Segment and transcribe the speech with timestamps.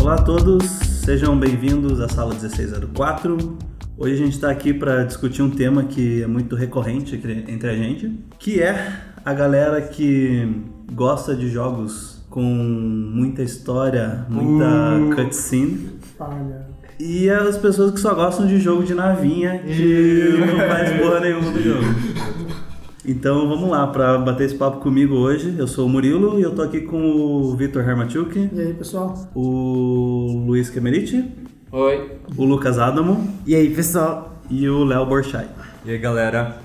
[0.00, 3.56] Olá a todos, sejam bem-vindos à sala 1604.
[3.96, 7.74] Hoje a gente está aqui para discutir um tema que é muito recorrente entre a
[7.74, 15.98] gente, que é a galera que gosta de jogos com muita história, muita cutscene.
[16.18, 16.81] Falha.
[17.04, 21.50] E as pessoas que só gostam de jogo de navinha que não faz porra nenhuma
[21.50, 21.82] do jogo.
[23.04, 26.54] Então vamos lá, para bater esse papo comigo hoje, eu sou o Murilo e eu
[26.54, 29.28] tô aqui com o Vitor Hermachuk, E aí, pessoal?
[29.34, 31.28] o Luiz Kemeriti,
[31.72, 32.12] Oi.
[32.38, 34.40] o Lucas Adamo E aí, pessoal?
[34.48, 35.48] e o Léo Borchai.
[35.84, 36.58] E aí galera,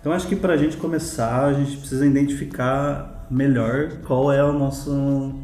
[0.00, 5.34] Então acho que pra gente começar, a gente precisa identificar melhor qual é o nosso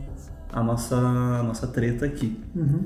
[0.52, 2.38] a nossa a nossa treta aqui.
[2.55, 2.84] Uhum.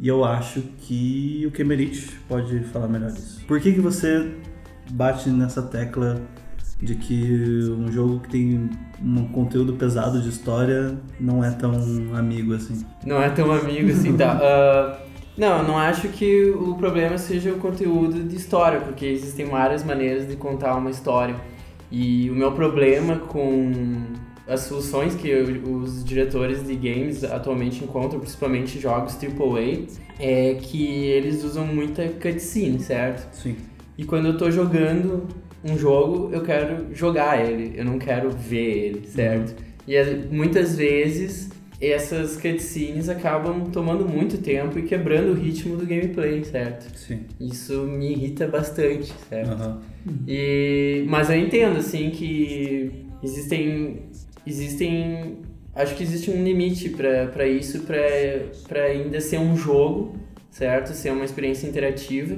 [0.00, 3.44] E eu acho que o Kemerich pode falar melhor disso.
[3.46, 4.32] Por que que você
[4.92, 6.18] bate nessa tecla
[6.80, 8.70] de que um jogo que tem
[9.02, 11.72] um conteúdo pesado de história não é tão
[12.16, 12.82] amigo assim?
[13.04, 14.40] Não é tão amigo assim, tá?
[14.42, 14.98] Ah,
[15.36, 19.84] não, eu não acho que o problema seja o conteúdo de história, porque existem várias
[19.84, 21.36] maneiras de contar uma história.
[21.90, 24.02] E o meu problema com
[24.50, 29.86] as soluções que os diretores de games atualmente encontram, principalmente jogos AAA,
[30.18, 33.32] é que eles usam muita cutscene, certo?
[33.34, 33.56] Sim.
[33.96, 35.26] E quando eu tô jogando
[35.64, 39.54] um jogo, eu quero jogar ele, eu não quero ver ele, certo?
[39.86, 45.86] E as- muitas vezes essas cutscenes acabam tomando muito tempo e quebrando o ritmo do
[45.86, 46.94] gameplay, certo?
[46.98, 47.20] Sim.
[47.40, 49.52] Isso me irrita bastante, certo?
[49.52, 49.80] Aham.
[50.26, 54.10] E, mas eu entendo, assim, que existem.
[54.46, 55.38] Existem.
[55.74, 57.84] Acho que existe um limite pra pra isso,
[58.68, 60.16] pra ainda ser um jogo,
[60.50, 60.92] certo?
[60.92, 62.36] Ser uma experiência interativa.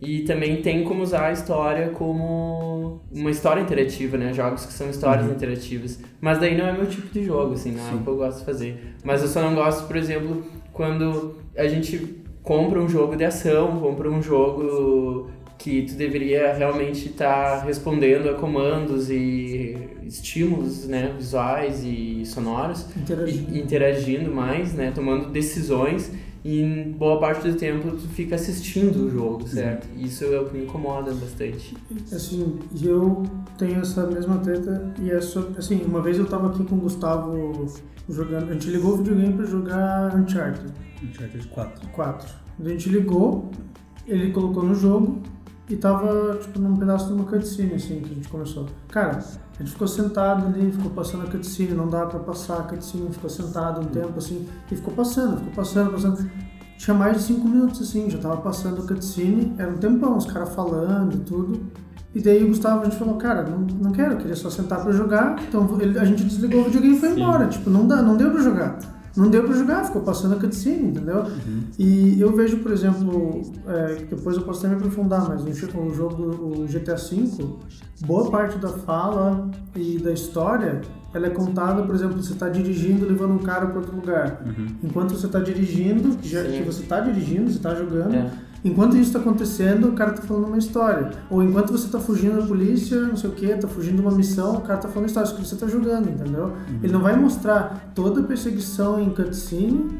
[0.00, 4.32] E também tem como usar a história como uma história interativa, né?
[4.32, 6.00] Jogos que são histórias interativas.
[6.20, 8.38] Mas daí não é meu tipo de jogo, assim, não é o que eu gosto
[8.38, 8.94] de fazer.
[9.04, 13.78] Mas eu só não gosto, por exemplo, quando a gente compra um jogo de ação,
[13.78, 15.28] compra um jogo
[15.60, 23.54] que tu deveria realmente estar respondendo a comandos e estímulos, né, visuais e sonoros, Interagindo.
[23.54, 26.10] e, interagindo mais, né, tomando decisões
[26.42, 29.86] e boa parte do tempo tu fica assistindo o jogo, certo?
[29.98, 31.76] Isso é o que me incomoda bastante.
[32.10, 33.22] Assim, eu
[33.58, 36.78] tenho essa mesma treta e é sobre, assim, uma vez eu tava aqui com o
[36.78, 37.66] Gustavo
[38.08, 40.72] jogando, a gente ligou o videogame pra jogar Uncharted
[41.04, 41.88] Uncharted 4.
[41.90, 42.34] 4.
[42.64, 43.50] A gente ligou,
[44.06, 45.22] ele colocou no jogo
[45.70, 48.66] e tava, tipo, num pedaço de uma cutscene, assim, que a gente começou.
[48.88, 52.62] Cara, a gente ficou sentado ali, ficou passando a cutscene, não dava pra passar a
[52.62, 56.30] cutscene, ficou sentado um tempo, assim, e ficou passando, ficou passando, passando.
[56.78, 60.26] Tinha mais de 5 minutos, assim, já tava passando a cutscene, era um tempão, os
[60.26, 61.60] caras falando e tudo.
[62.14, 64.82] E daí o Gustavo, a gente falou, cara, não, não quero, eu queria só sentar
[64.82, 65.36] pra jogar.
[65.46, 67.22] Então ele- a gente desligou o videogame e foi Sim.
[67.22, 67.46] embora.
[67.46, 68.78] Tipo, não, dá, não deu pra jogar.
[69.16, 71.24] Não deu pra jogar, ficou passando a cutscene, entendeu?
[71.78, 75.50] E eu vejo, por exemplo, é, que depois eu posso até me aprofundar, mas o,
[75.50, 76.22] jo- o jogo,
[76.62, 77.44] o GTA V,
[78.06, 80.80] boa parte da fala e da história,
[81.12, 84.42] ela é contada, por exemplo, você está dirigindo, levando um cara para outro lugar.
[84.82, 88.30] Enquanto você está dirigindo, que, já, que você está dirigindo, você está jogando, É.
[88.64, 91.10] enquanto isso está acontecendo, o cara está falando uma história.
[91.30, 94.10] Ou enquanto você está fugindo da polícia, não sei o que, está fugindo de uma
[94.12, 96.52] missão, o cara está falando história, isso que você está jogando, entendeu?
[96.82, 99.90] Ele não vai mostrar toda a perseguição em cutscene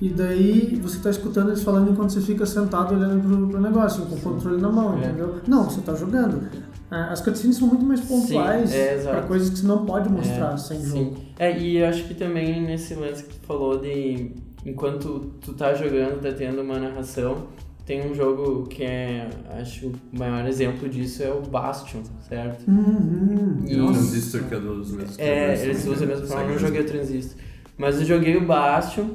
[0.00, 4.04] e daí você tá escutando eles falando enquanto você fica sentado olhando pro, pro negócio,
[4.06, 5.06] com o controle na mão, É.
[5.06, 5.36] entendeu?
[5.46, 6.42] Não, você tá jogando.
[6.90, 10.52] Ah, As cutscenes são muito mais pontuais é, pra coisas que você não pode mostrar
[10.54, 10.86] É, sem sim.
[11.04, 11.16] jogo.
[11.38, 14.32] É, e eu acho que também nesse lance que tu falou de
[14.66, 17.46] enquanto tu tá jogando, tá tendo uma narração,
[17.86, 19.28] tem um jogo que é,
[19.60, 22.64] acho, o maior exemplo disso é o Bastion, certo?
[22.68, 23.64] Uhum.
[23.68, 26.80] E- o Transistor que é dos mesmos É, eles usam a mesma forma, eu joguei
[26.80, 27.36] o Transistor.
[27.76, 29.10] Mas eu joguei o Bastion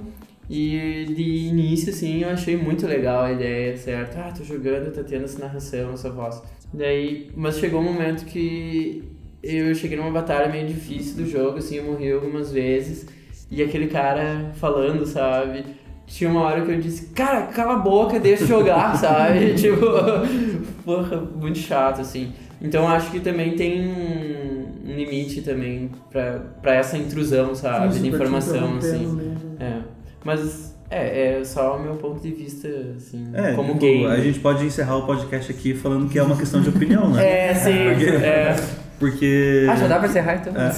[0.49, 4.17] e de início, assim, eu achei muito legal a ideia, certo?
[4.17, 6.41] Ah, tô jogando, tá tendo essa narração, essa voz.
[6.73, 9.03] Daí, mas chegou um momento que
[9.41, 13.07] eu cheguei numa batalha meio difícil do jogo, assim, eu morri algumas vezes.
[13.49, 15.63] E aquele cara falando, sabe?
[16.09, 19.53] Tinha uma hora que eu disse, cara, cala a boca, deixa eu jogar, sabe?
[19.55, 19.77] tipo,
[20.83, 22.33] porra, muito chato, assim.
[22.61, 27.89] Então acho que também tem um limite também pra, pra essa intrusão, sabe?
[27.89, 29.35] Isso, de informação, assim.
[29.59, 29.77] É.
[30.25, 32.67] Mas é, é só o meu ponto de vista,
[32.97, 34.05] assim, É, como tipo, game.
[34.07, 37.23] a gente pode encerrar o podcast aqui falando que é uma questão de opinião, né?
[37.51, 37.71] É, sim.
[37.93, 38.55] Porque- é.
[38.99, 39.65] Porque.
[39.69, 40.53] Ah, já dá pra encerrar então?
[40.61, 40.69] É.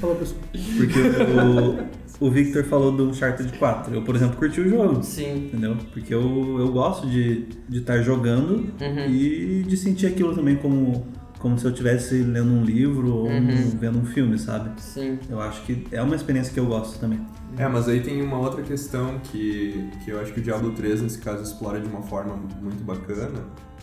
[0.00, 0.40] Falou, pessoal.
[0.78, 3.94] Porque o, o Victor falou do Uncharted 4.
[3.94, 5.02] Eu, por exemplo, curti o jogo.
[5.02, 5.46] Sim.
[5.46, 5.76] Entendeu?
[5.92, 9.06] Porque eu, eu gosto de estar de estar jogando Uhum.
[9.10, 11.06] e de sentir aquilo também como,
[11.38, 13.70] como se eu estivesse lendo um livro ou Uhum.
[13.80, 14.70] vendo um filme, sabe?
[14.80, 15.18] Sim.
[15.28, 17.20] Eu acho que é uma experiência que eu gosto também.
[17.56, 21.02] É, mas aí tem uma outra questão que, que eu acho que o Diablo 3,
[21.02, 23.40] nesse caso, explora de uma forma muito bacana,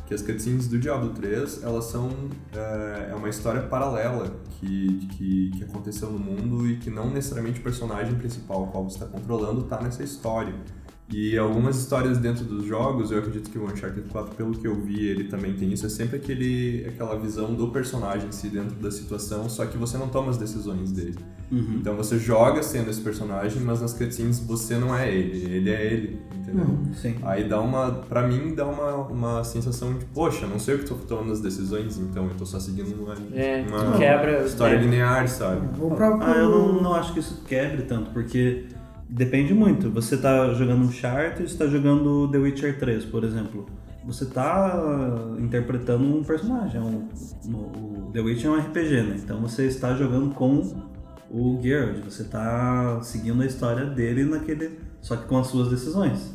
[0.07, 2.09] que as cutscenes do Diablo 3, elas são
[2.53, 7.59] é, é uma história paralela que, que, que aconteceu no mundo e que não necessariamente
[7.59, 10.55] o personagem principal, o qual você está controlando, está nessa história.
[11.09, 14.75] E algumas histórias dentro dos jogos, eu acredito que o Uncharted 4, pelo que eu
[14.75, 18.75] vi, ele também tem isso, é sempre aquele, aquela visão do personagem em si dentro
[18.75, 21.15] da situação, só que você não toma as decisões dele.
[21.49, 25.85] Então você joga sendo esse personagem, mas nas cutscenes você não é ele, ele é
[25.93, 26.65] ele, entendeu?
[26.65, 26.93] Uhum.
[26.93, 27.15] Sim.
[27.23, 30.85] Aí dá uma, pra mim, dá uma, uma sensação de, poxa, não sei o que
[30.85, 34.43] tô tomando as decisões, então eu tô só seguindo uma, É, uma quebra.
[34.45, 34.79] história é.
[34.81, 35.65] linear, sabe?
[36.19, 38.65] Ah, eu não, não acho que isso quebre tanto, porque
[39.09, 39.89] depende muito.
[39.91, 43.65] Você tá jogando um chart e você tá jogando The Witcher 3, por exemplo.
[44.05, 44.81] Você tá
[45.39, 46.79] interpretando um personagem.
[46.79, 47.07] um-
[47.51, 49.19] o The Witcher é um RPG, né?
[49.21, 50.61] Então você está jogando com
[51.29, 52.03] o Geralt.
[52.05, 54.79] Você tá seguindo a história dele naquele.
[55.01, 56.33] Só que com as suas decisões.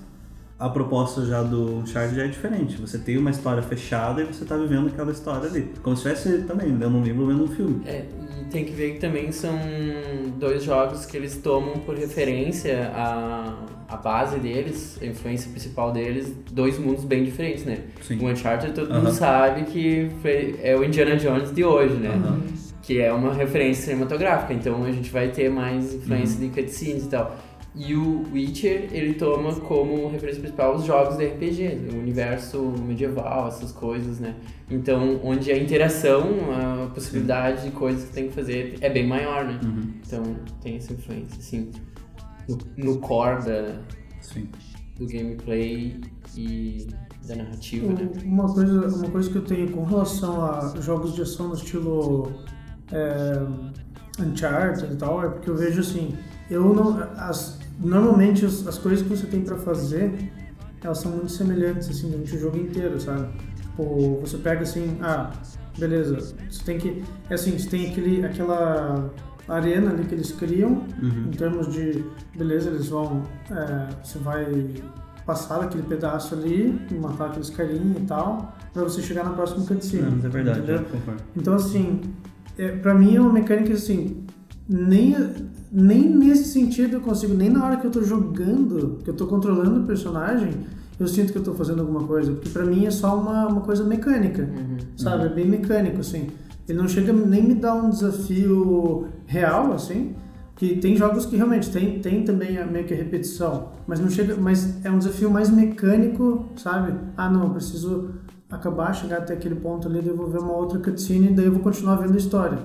[0.62, 2.80] A proposta já do Uncharted já é diferente.
[2.80, 5.68] Você tem uma história fechada e você tá vivendo aquela história ali.
[5.82, 7.82] Como se estivesse também lendo um livro ou vendo um filme.
[7.84, 8.04] É,
[8.40, 9.58] e tem que ver que também são
[10.38, 13.56] dois jogos que eles tomam por referência a,
[13.88, 17.78] a base deles, a influência principal deles, dois mundos bem diferentes, né?
[18.00, 18.20] Sim.
[18.24, 19.00] O Uncharted todo Aham.
[19.00, 22.10] mundo sabe que foi- é o Indiana Jones de hoje, né?
[22.10, 22.40] Aham.
[22.82, 26.50] Que é uma referência cinematográfica, então a gente vai ter mais influência Uhum.
[26.50, 27.36] de cutscenes e tal.
[27.74, 33.48] E o Witcher, ele toma como referência principal os jogos de RPG, o universo medieval,
[33.48, 34.34] essas coisas, né?
[34.70, 36.22] Então, onde a interação,
[36.52, 39.58] a possibilidade de coisas que tem que fazer é bem maior, né?
[39.64, 39.94] Uhum.
[40.06, 40.22] Então,
[40.60, 41.70] tem essa influência, assim,
[42.46, 43.80] no, no core da,
[44.20, 44.48] Sim.
[44.98, 45.98] do gameplay
[46.36, 46.86] e
[47.26, 48.10] da narrativa, né?
[48.22, 52.32] Uma coisa, uma coisa que eu tenho com relação a jogos de ação no estilo
[52.92, 56.14] é, Uncharted e tal, é porque eu vejo assim,
[56.50, 60.12] eu não, as, normalmente as, as coisas que você tem pra fazer,
[60.82, 63.28] elas são muito semelhantes assim durante o jogo inteiro, sabe?
[63.60, 65.30] Tipo, você pega assim, ah,
[65.78, 69.10] beleza, você tem que, é assim, você tem aquele, aquela
[69.48, 71.26] arena ali que eles criam, Uhum.
[71.28, 72.04] em termos de,
[72.36, 74.46] beleza, eles vão, é, você vai
[75.24, 79.64] passar daquele pedaço ali, e matar aqueles carinha e tal, pra você chegar na próxima
[79.64, 80.02] cutscene.
[80.02, 80.84] Não, é verdade, entendeu?
[81.36, 82.00] Então, assim,
[82.58, 84.24] é, pra mim é uma mecânica assim,
[84.69, 85.14] nem,
[85.72, 89.26] nem nesse sentido eu consigo, nem na hora que eu tô jogando, que eu tô
[89.26, 90.52] controlando o personagem,
[91.00, 93.60] eu sinto que eu tô fazendo alguma coisa, porque pra mim é só uma, uma
[93.62, 94.76] coisa mecânica, Uhum.
[94.96, 95.24] sabe?
[95.24, 96.28] É bem mecânico, assim.
[96.69, 100.14] Ele não chega nem me dar um desafio real, assim,
[100.56, 104.08] que tem jogos que realmente tem, tem também a, meio que a repetição, mas não
[104.10, 106.92] chega, mas é um desafio mais mecânico, sabe?
[107.16, 108.10] Ah, não, eu preciso
[108.50, 111.96] acabar, chegar até aquele ponto ali, devolver uma outra cutscene e daí eu vou continuar
[111.96, 112.58] vendo a história,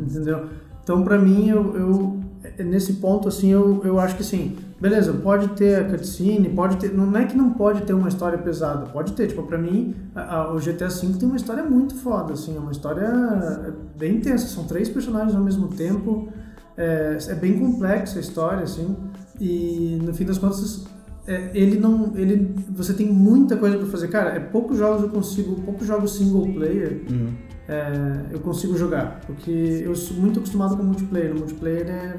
[0.00, 0.46] entendeu?
[0.82, 2.17] Então, pra mim, eu, eu
[2.64, 6.92] nesse ponto, assim, eu, eu acho que assim, beleza, pode ter a cutscene, pode ter,
[6.92, 10.36] não é que não pode ter uma história pesada, pode ter, tipo, pra mim, a-
[10.36, 14.46] a- o GTA V tem uma história muito foda, assim, é uma história bem intensa,
[14.46, 16.28] são três personagens ao mesmo tempo,
[16.76, 18.96] é, é bem complexa a história, assim,
[19.40, 20.84] e no fim das contas,
[21.26, 25.08] é, ele não, ele, você tem muita coisa pra fazer, cara, é poucos jogos eu
[25.10, 27.28] consigo, poucos jogos single player Uhum.
[27.68, 27.92] é,
[28.32, 29.50] eu consigo jogar, porque
[29.84, 31.34] eu sou muito acostumado com multiplayer.
[31.34, 32.16] Multiplayer é,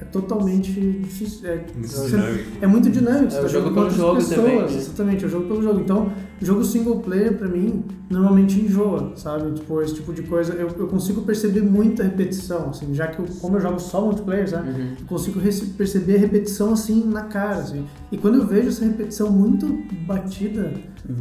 [0.00, 1.48] é totalmente difícil.
[1.48, 2.50] É, Muito dinâmico.
[2.60, 3.26] é muito dinâmico.
[3.26, 4.78] É você o tá jogo jogando pelo jogo outras também, pessoas, né?
[4.78, 5.80] Exatamente, é o jogo pelo jogo.
[5.80, 9.52] Então, jogo single player pra mim normalmente enjoa, sabe?
[9.52, 10.52] Tipo, esse tipo de coisa.
[10.54, 14.48] Eu, eu consigo perceber muita repetição, assim, já que eu, como eu jogo só multiplayer,
[14.48, 14.70] sabe?
[14.70, 14.96] Uhum.
[15.00, 15.40] Eu consigo
[15.76, 17.84] perceber a repetição assim na cara, assim.
[18.10, 19.66] E quando eu vejo essa repetição muito
[20.06, 20.72] batida,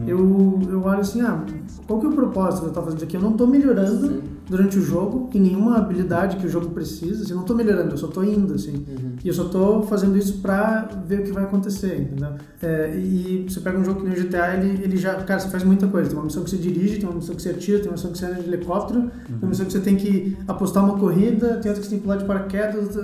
[0.06, 1.46] eu, eu olho assim, ah,
[1.88, 3.16] qual que é o propósito que eu tô fazendo aqui?
[3.16, 4.22] Eu não tô melhorando Sim.
[4.48, 7.92] durante o jogo em nenhuma habilidade que o jogo precisa, assim, eu não tô melhorando,
[7.92, 8.86] eu só tô indo, assim.
[9.24, 12.34] E eu só tô fazendo isso pra ver o que vai acontecer, entendeu?
[12.62, 15.50] É, e você pega um jogo que nem o GTA, ele, ele já, cara, você
[15.50, 16.10] faz muita coisa.
[16.10, 18.12] Tem uma missão que você dirige, tem uma missão que você atira, tem uma missão
[18.12, 21.58] que você anda de helicóptero, tem uma missão que você tem que apostar uma corrida,
[21.58, 22.98] tem outra que você tem que pular de paraquedas,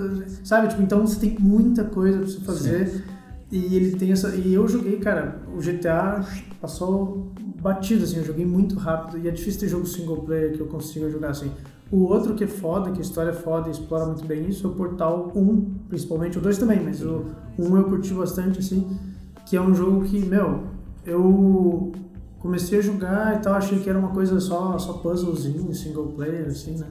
[0.44, 0.68] sabe?
[0.68, 3.04] Tipo, então você tem muita coisa pra você fazer.
[3.50, 4.34] E ele tem essa.
[4.34, 6.24] E eu joguei, cara, o GTA
[6.60, 7.32] passou
[7.62, 9.18] batido, assim, eu joguei muito rápido.
[9.18, 11.50] E é difícil ter jogo single player que eu consiga jogar assim.
[11.90, 14.66] O outro que é foda, que a história é foda e explora muito bem isso,
[14.66, 16.36] é o Portal 1, principalmente.
[16.36, 17.24] O 2 também, mas o
[17.56, 18.98] 1 eu curti bastante, assim.
[19.46, 20.64] Que é um jogo que, meu,
[21.06, 21.92] eu
[22.38, 26.46] comecei a jogar e tal, achei que era uma coisa só, só puzzlezinho, single player,
[26.46, 26.86] assim, né?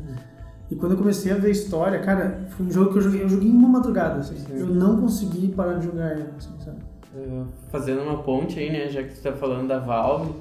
[0.69, 3.23] E quando eu comecei a ver a história, cara, foi um jogo que eu joguei,
[3.23, 4.35] eu joguei em uma madrugada, assim.
[4.49, 6.77] Eu não consegui parar de jogar assim, sabe?
[7.69, 10.33] Fazendo uma ponte aí, né, já que tu tá falando da Valve,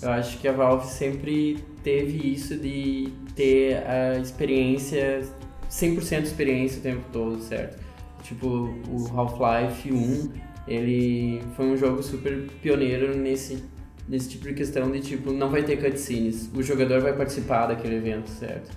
[0.00, 5.22] eu acho que a Valve sempre teve isso de ter a experiência,
[5.68, 7.78] 100% experiência o tempo todo, certo?
[8.22, 10.30] Tipo, o Half-Life 1,
[10.66, 13.64] ele foi um jogo super pioneiro nesse,
[14.08, 17.96] nesse tipo de questão de tipo, não vai ter cutscenes, o jogador vai participar daquele
[17.96, 18.70] evento, certo?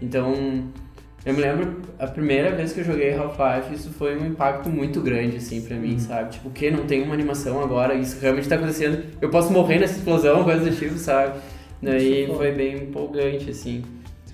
[0.00, 0.70] Então,
[1.24, 5.00] eu me lembro, a primeira vez que eu joguei Half-Life, isso foi um impacto muito
[5.02, 6.32] grande, assim, pra mim, sabe?
[6.32, 6.70] Tipo, o que?
[6.70, 10.68] Não tem uma animação agora, isso realmente tá acontecendo, eu posso morrer nessa explosão, coisa
[10.68, 11.38] do tipo, sabe?
[11.82, 13.82] Daí é foi bem empolgante, assim.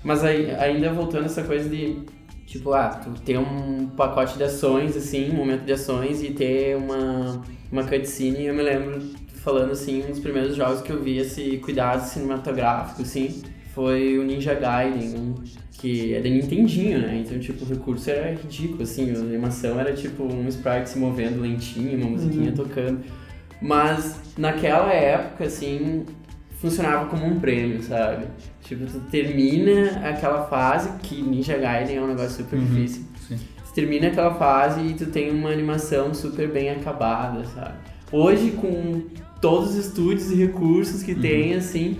[0.03, 1.99] Mas aí, ainda voltando essa coisa de,
[2.47, 6.77] tipo, ah, tu ter um pacote de ações, assim, um momento de ações e ter
[6.77, 9.01] uma, uma cutscene, eu me lembro
[9.35, 13.41] falando, assim, um dos primeiros jogos que eu vi esse cuidado cinematográfico, assim,
[13.75, 15.35] foi o Ninja Gaiden,
[15.73, 17.21] que é da Nintendinho, né?
[17.23, 21.41] Então, tipo, o recurso era ridículo, assim, a animação era tipo um sprite se movendo
[21.41, 23.03] lentinho, uma musiquinha tocando.
[23.61, 26.05] Mas naquela época, assim,
[26.61, 28.25] funcionava como um prêmio, sabe?
[28.61, 32.65] Tipo, tu termina aquela fase, que Ninja Gaiden é um negócio super Uhum.
[32.65, 33.03] difícil.
[33.27, 33.37] Sim.
[33.37, 37.73] Tu termina aquela fase e tu tem uma animação super bem acabada, sabe?
[38.11, 39.03] Hoje, com
[39.41, 41.97] todos os estúdios e recursos que tem, assim,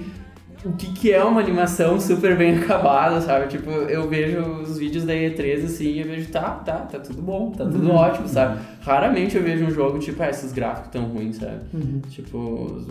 [0.66, 3.48] o que, que é uma animação super bem acabada, sabe?
[3.48, 7.22] Tipo, eu vejo os vídeos da E3 assim e eu vejo, tá, tá, tá tudo
[7.22, 8.60] bom, tá tudo ótimo, sabe?
[8.82, 11.62] Raramente eu vejo um jogo, tipo, ah, esses gráficos tão ruins, sabe?
[11.74, 12.02] Uhum.
[12.10, 12.86] Tipo,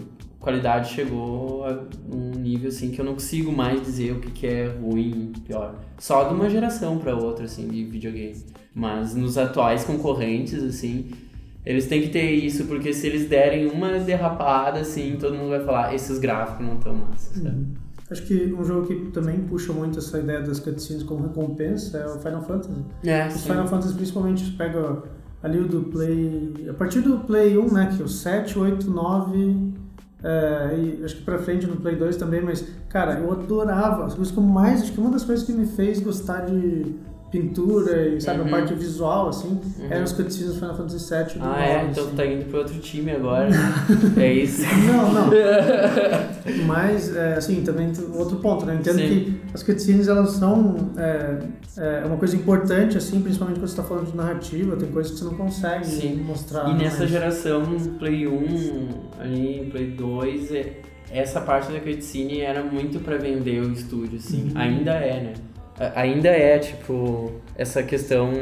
[0.46, 4.46] qualidade chegou a um nível assim que eu não consigo mais dizer o que, que
[4.46, 5.74] é ruim, pior.
[5.98, 8.44] Só de uma geração pra outra, assim, de videogame.
[8.72, 11.10] Mas nos atuais concorrentes, assim,
[11.64, 15.64] eles têm que ter isso, porque se eles derem uma derrapada, assim, todo mundo vai
[15.64, 17.66] falar, esses gráficos não estão massa, sabe?
[18.08, 22.06] Acho que um jogo que também puxa muito essa ideia das cutscenes como recompensa é
[22.06, 22.84] o Final Fantasy.
[23.02, 23.42] É, Os.
[23.42, 25.02] Final Fantasy principalmente pega
[25.42, 26.68] ali o do Play.
[26.70, 27.92] A partir do Play 1, né?
[27.96, 29.85] Que é o 7, 8, 9.
[30.22, 34.06] É, e acho que pra frente no Play 2 também, mas, cara, eu adorava.
[34.06, 34.82] As coisas que mais.
[34.82, 36.94] Acho que uma das coisas que me fez gostar de
[37.40, 38.46] pintura e, sabe, Uhum.
[38.46, 41.62] a parte visual, assim, eram os cutscenes do Final Fantasy 7 do Ah, 9.
[41.62, 42.12] é, então assim.
[42.12, 43.48] tu tá indo pro outro time agora.
[44.16, 44.62] é isso.
[44.86, 45.30] Não, não.
[46.66, 48.74] Mas, é, assim, também outro ponto, né?
[48.74, 49.08] Eu entendo Sim.
[49.08, 51.38] que as cutscenes, elas são é,
[52.02, 55.18] é uma coisa importante, assim, principalmente quando você tá falando de narrativa, tem coisas que
[55.18, 56.16] você não consegue Sim.
[56.26, 56.68] mostrar.
[56.70, 57.62] E nessa mas- geração,
[57.98, 58.88] Play 1,
[59.20, 64.50] ali, Play 2, é- essa parte da cutscene era muito pra vender o estúdio, assim.
[64.54, 65.34] Ainda é, né?
[65.94, 68.32] Ainda é, tipo, essa questão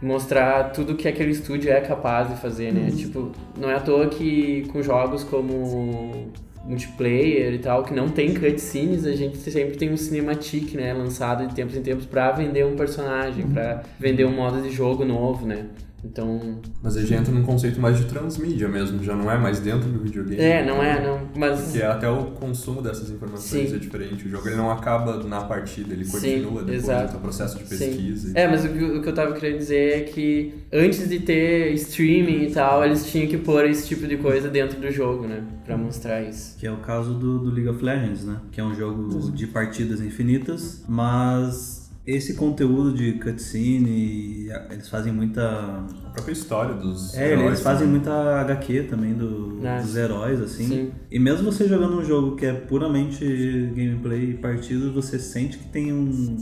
[0.00, 2.90] mostrar tudo que aquele estúdio é capaz de fazer, né?
[2.90, 6.30] Tipo, não é à toa que com jogos como
[6.64, 11.46] multiplayer e tal, que não tem cutscenes, a gente sempre tem um cinematic, né, lançado
[11.46, 15.46] de tempos em tempos pra vender um personagem, pra vender um modo de jogo novo,
[15.46, 15.66] né?
[16.04, 19.58] Então, Mas aí já entra num conceito mais de transmídia mesmo, já não é mais
[19.58, 20.40] dentro do videogame.
[20.40, 21.20] É, não é, não.
[21.36, 21.60] Mas.
[21.60, 23.74] Porque até o consumo dessas informações Sim.
[23.74, 24.24] é diferente.
[24.26, 27.14] O jogo ele não acaba na partida, ele Sim, continua depois exato.
[27.14, 27.78] do processo de Sim.
[27.78, 28.28] pesquisa.
[28.30, 31.18] e- É, mas o que, o que eu tava querendo dizer é que antes de
[31.20, 35.26] ter streaming e tal, eles tinham que pôr esse tipo de coisa dentro do jogo,
[35.26, 35.42] né?
[35.66, 36.56] Pra mostrar isso.
[36.58, 38.36] Que é o caso do, do League of Legends, né?
[38.52, 41.77] Que é um jogo de partidas infinitas, mas
[42.10, 45.42] esse conteúdo de cutscene, eles fazem muita.
[46.06, 48.00] A própria história dos É, heróis eles fazem também.
[48.00, 50.66] muita HQ também do, Ah, dos heróis, assim.
[50.66, 50.90] Sim.
[51.10, 53.24] E mesmo você jogando um jogo que é puramente
[53.74, 56.36] gameplay e partidas, você sente que tem um,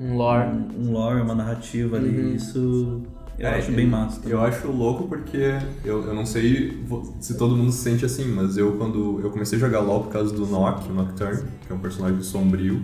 [0.00, 0.48] Um lore.
[0.48, 2.08] um, um lore, uma narrativa ali.
[2.08, 2.34] Uhum.
[2.34, 3.02] Isso
[3.38, 4.16] eu É, acho bem massa.
[4.20, 4.32] também.
[4.36, 6.82] Eu acho louco porque eu, eu não sei
[7.20, 10.12] se todo mundo se sente assim, mas eu quando eu comecei a jogar LoL por
[10.12, 12.82] causa do Nock, o Nocturne, que é um personagem sombrio,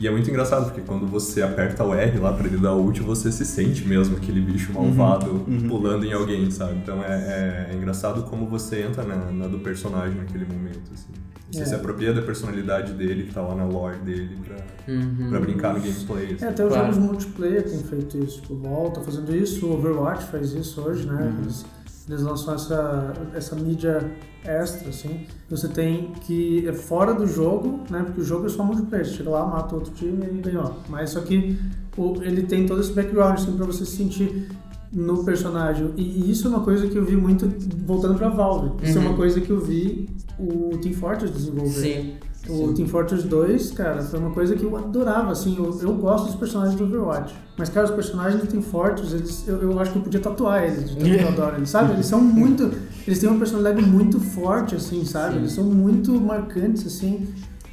[0.00, 3.00] e é muito engraçado porque quando você aperta o R lá pra ele dar ult,
[3.02, 6.74] você se sente mesmo aquele bicho malvado pulando em alguém, sabe?
[6.82, 11.08] Então é, é- é engraçado como você entra na, na do personagem naquele momento, assim.
[11.50, 11.64] Você É.
[11.64, 14.56] se apropria da personalidade dele, que tá lá na lore dele, pra,
[14.94, 15.30] Uhum.
[15.30, 16.34] pra brincar no gameplay.
[16.34, 16.44] assim.
[16.44, 16.92] É, até os Claro.
[16.92, 18.42] jogos multiplayer têm feito isso.
[18.42, 21.22] Tipo, o LoL tá fazendo isso, o Overwatch faz isso hoje, né?
[21.22, 21.42] Uhum.
[21.44, 21.64] Eles,
[22.08, 24.10] eles lançam essa, essa mídia
[24.44, 25.26] extra, assim.
[25.50, 28.02] Você tem que é fora do jogo, né?
[28.04, 29.04] Porque o jogo é só multiplayer.
[29.06, 30.74] Você chega lá, mata outro time e ganhou.
[30.88, 31.58] Mas só que
[31.96, 34.48] o, ele tem todo esse background, assim, pra você se sentir
[34.92, 35.92] no personagem.
[35.96, 37.46] E isso é uma coisa que eu vi muito
[37.84, 38.70] voltando pra Valve.
[38.82, 39.08] Isso é Uhum.
[39.08, 41.70] uma coisa que eu vi o Team Fortress desenvolver.
[41.72, 42.14] Sim.
[42.48, 42.74] O Sim.
[42.74, 46.36] Team Fortress 2, cara, foi uma coisa que eu adorava, assim, eu, eu gosto dos
[46.36, 47.34] personagens do Overwatch.
[47.56, 50.64] Mas, cara, os personagens do Team Fortress, eles, eu, eu acho que eu podia tatuar
[50.64, 51.92] eles, de tanto eu adoro eles, sabe?
[51.92, 52.72] Eles são muito,
[53.06, 55.34] eles têm uma personalidade muito forte, assim, sabe?
[55.34, 55.38] Sim.
[55.40, 57.28] Eles são muito marcantes, assim,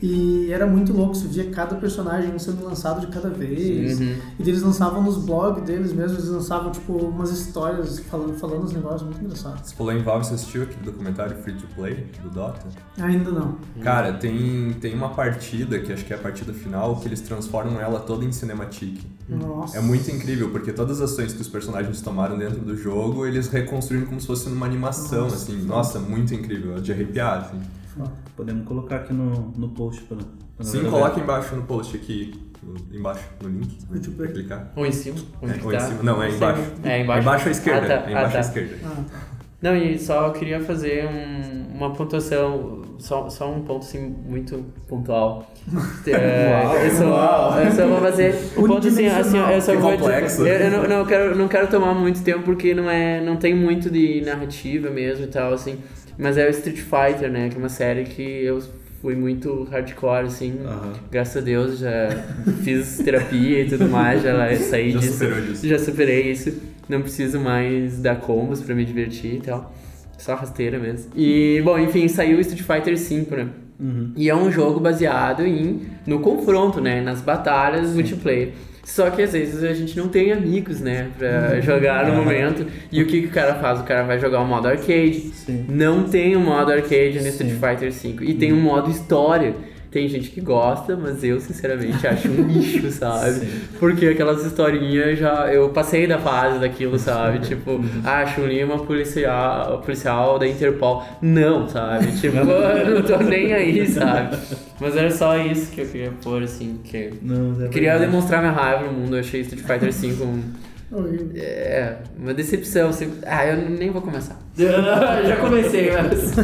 [0.07, 4.00] E era muito louco, você via cada personagem sendo lançado de cada vez.
[4.00, 4.15] Uhum.
[4.38, 8.71] E eles lançavam nos blogs deles mesmo, eles lançavam, tipo, umas histórias falando, falando uns
[8.71, 9.69] negócios muito engraçados.
[9.69, 12.67] Você falou em Valve, você assistiu aquele documentário Free to Play do Dota?
[13.00, 13.57] Ainda não.
[13.81, 17.81] Cara, tem, tem uma partida, que acho que é a partida final, que eles transformam
[17.81, 19.01] ela toda em cinematic.
[19.27, 19.75] Nossa.
[19.75, 23.47] É muito incrível, porque todas as ações que os personagens tomaram dentro do jogo, eles
[23.47, 25.35] reconstruíram como se fosse numa animação, Nossa.
[25.35, 25.63] assim.
[25.63, 27.59] Nossa, muito incrível, é de arrepiar, assim.
[27.95, 28.25] Foda.
[28.36, 30.18] Podemos colocar aqui no, no post pra.
[30.58, 32.34] pra Sim, coloca embaixo no post aqui,
[32.92, 34.34] embaixo, no link, Free to pra play.
[34.34, 34.72] clicar.
[34.75, 35.18] Ou em cima?
[35.42, 35.82] Onde É, que ou em tá?
[35.82, 36.04] cima.
[36.04, 36.62] Não, é embaixo.
[36.84, 37.22] É, embaixo.
[37.22, 37.96] Embaixo à esquerda.
[37.96, 38.08] Ah, tá.
[38.08, 38.38] é embaixo Ah, tá.
[38.38, 38.75] à esquerda.
[38.84, 39.20] Ah, tá.
[39.62, 45.50] Não, e só queria fazer um- uma pontuação, só, só um ponto assim muito pontual.
[46.08, 49.92] É, eu, só, eu só vou fazer um ponto assim, assim eu só Que vou
[49.98, 50.46] complexo.
[50.46, 53.56] eu, eu não, não, quero, não quero tomar muito tempo porque não é não tem
[53.56, 55.77] muito de narrativa mesmo e tal assim,
[56.17, 58.62] mas é o Street Fighter, né, que é uma série que eu
[59.01, 60.55] fui muito hardcore assim.
[61.12, 62.10] Graças a Deus já
[62.63, 65.13] fiz terapia e tudo mais, já saí Já disso.
[65.13, 65.67] superou disso.
[65.67, 66.53] Já superei isso.
[66.88, 69.74] Não preciso mais dar combos pra me divertir e tal.
[70.17, 71.12] Só rasteira mesmo.
[71.15, 73.50] E, bom, enfim, saiu o Street Fighter V, né?
[73.79, 74.12] Uhum.
[74.15, 77.01] E é um jogo baseado em no confronto, né?
[77.01, 78.53] Nas batalhas multiplayer.
[78.86, 81.10] Só que às vezes a gente não tem amigos, né?
[81.18, 82.68] Pra jogar no momento.
[82.92, 83.80] E o que, que o cara faz?
[83.80, 85.32] O cara vai jogar o modo arcade.
[85.34, 85.65] Sim.
[85.68, 87.30] Não tem um modo arcade no Sim.
[87.30, 88.25] Street Fighter V.
[88.25, 89.56] E tem um modo história.
[89.96, 93.32] Tem gente que gosta, mas eu sinceramente acho um lixo, sabe?
[93.36, 93.62] Sim.
[93.80, 95.48] Porque aquelas historinhas já.
[95.54, 97.40] Eu passei da fase daquilo, sabe?
[97.40, 101.02] Tipo, ah, Chun-Li é uma policial, policial da Interpol.
[101.22, 102.12] Não, sabe?
[102.20, 104.36] Tipo, eu não tô nem aí, sabe?
[104.82, 106.78] Mas era só isso que eu queria pôr, assim.
[106.84, 107.14] Que...
[107.22, 108.12] Não, é queria verdade.
[108.12, 109.16] demonstrar minha raiva no mundo.
[109.16, 110.44] Eu achei Street Fighter V um.
[111.36, 112.90] É, uma decepção.
[112.90, 113.14] Assim.
[113.25, 114.38] Ah, eu nem vou começar.
[114.58, 116.36] Já comecei, mas.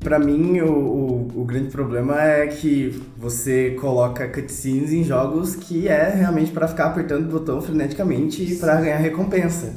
[0.00, 5.88] Pra mim, o, o, o grande problema é que você coloca cutscenes em jogos que
[5.88, 9.74] é realmente pra ficar apertando o botão freneticamente e pra ganhar recompensa.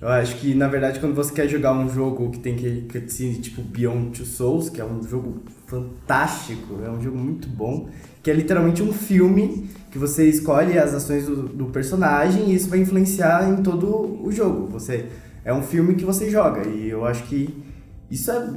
[0.00, 3.34] Eu acho que, na verdade, quando você quer jogar um jogo que tem que cutscene
[3.34, 7.90] tipo Beyond Two Souls, que é um jogo fantástico, é um jogo muito bom,
[8.22, 12.70] que é literalmente um filme que você escolhe as ações do, do personagem e isso
[12.70, 14.68] vai influenciar em todo o jogo.
[14.68, 15.04] Você
[15.44, 17.62] é um filme que você joga e eu acho que
[18.10, 18.54] isso é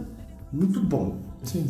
[0.54, 1.18] muito bom.
[1.44, 1.68] Sim.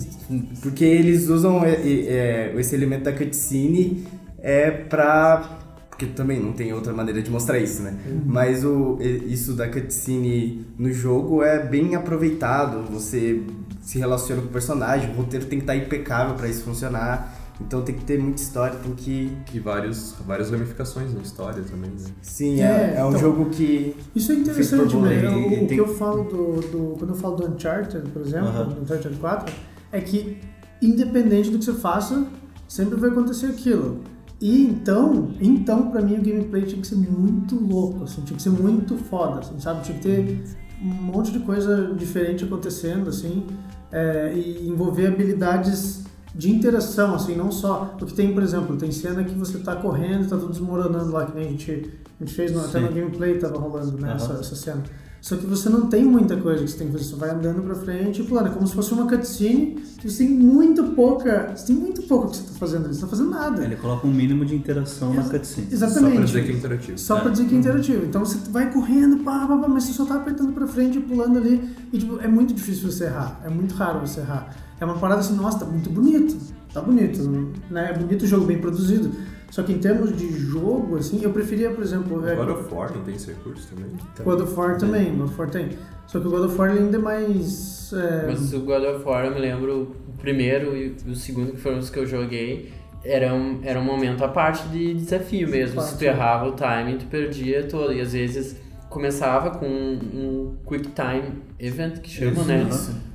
[0.62, 4.06] Porque eles usam é, é, esse elemento da cutscene
[4.39, 5.60] é pra.
[5.89, 7.96] Porque também não tem outra maneira de mostrar isso, né?
[8.26, 12.84] Mas o, isso da cutscene no jogo é bem aproveitado.
[12.91, 13.41] Você
[13.82, 17.42] se relaciona com o personagem, o roteiro tem que estar impecável pra isso funcionar.
[17.65, 19.32] Então tem que ter muita história, tem que.
[19.54, 22.10] E vários, várias ramificações na história também, né?
[22.21, 23.95] Sim, É, é, é um então- jogo que.
[24.15, 25.30] Isso é interessante, né?
[25.30, 28.47] O, o tem- que eu falo do, do- Quando eu falo do Uncharted, por exemplo,
[28.49, 28.69] Aham.
[28.69, 29.54] do Uncharted 4,
[29.91, 30.38] é que
[30.82, 32.26] independente do que você faça,
[32.67, 33.99] sempre vai acontecer aquilo.
[34.41, 38.43] E então, então pra mim o gameplay tinha que ser muito louco, assim, tinha que
[38.43, 39.84] ser muito foda, assim, sabe?
[39.84, 40.43] Tinha que ter
[40.82, 43.45] um monte de coisa diferente acontecendo, assim,
[43.89, 46.03] é, e envolver habilidades
[46.36, 47.96] de interação, assim, não só.
[47.98, 51.26] Porque tem, por exemplo, tem cena que você tá correndo e tá tudo desmoronando lá,
[51.26, 51.72] que nem a gente,
[52.19, 54.15] a gente fez no, até no gameplay tava rolando, né, Aham.
[54.15, 54.84] essa, essa cena.
[55.24, 57.63] Só que você não tem muita coisa que você tem que fazer, você vai andando
[57.63, 58.48] pra frente e pulando.
[58.48, 61.54] É como se fosse uma cutscene que você tem muito pouca.
[61.56, 63.63] Você tem muito pouco que você tá fazendo ali, você tá fazendo nada.
[63.63, 65.69] Ele coloca um mínimo de interação na cutscene.
[65.72, 66.04] Exatamente.
[66.04, 66.98] Só pra dizer que é interativo.
[66.98, 68.06] Só pra dizer que é interativo.
[68.06, 71.02] Então você vai correndo, pá, pá, pá, mas você só tá apertando pra frente e
[71.02, 71.74] pulando ali.
[71.93, 73.39] E tipo, é muito difícil você errar.
[73.46, 74.54] É muito raro você errar.
[74.80, 76.36] É uma parada assim, nossa, tá muito bonito.
[76.74, 77.22] Tá bonito.
[77.70, 77.92] Né?
[77.92, 79.12] É bonito o jogo, bem produzido.
[79.52, 82.28] Só que em termos de jogo, assim, eu preferia, por exemplo.
[82.28, 83.92] é, God of War não tem esse recurso também?
[84.24, 85.70] God of War também, God of War tem.
[86.08, 87.94] Só que o God of War ainda é mais.
[87.94, 91.60] é, Mas o God of War, eu me lembro, o primeiro e o segundo, que
[91.60, 92.74] foram os que eu joguei,
[93.06, 95.76] era um, era um momento à parte de desafio mesmo.
[95.76, 95.90] Claro.
[95.92, 97.94] Se tu errava o timing, tu perdia todo.
[97.94, 98.56] E às vezes
[98.90, 102.68] começava com um, um Quick Time Event, que chama, Isso, né?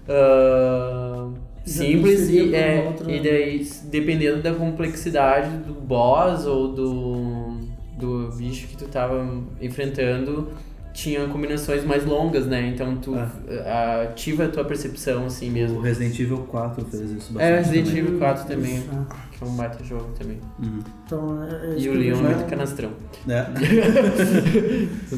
[0.08, 1.34] aham.
[1.68, 7.58] Ah, simples e, é, outra- e daí dependendo da complexidade do boss ou do,
[7.98, 9.24] do bicho que tu tava
[9.60, 10.48] enfrentando
[10.94, 12.72] tinha combinações mais longas, né?
[12.74, 13.30] Então tu Ah.
[13.66, 15.80] ah, ativa a tua percepção assim O mesmo.
[15.80, 17.40] Resident Evil 4 fez isso bastante.
[17.42, 17.98] É, Resident também.
[18.02, 20.38] Evil 4 também, É, que é um baita jogo também.
[20.60, 20.80] Uhum.
[21.06, 22.26] Então, é, é E o Leon vejo.
[22.26, 22.90] é muito canastrão.
[23.28, 23.46] É.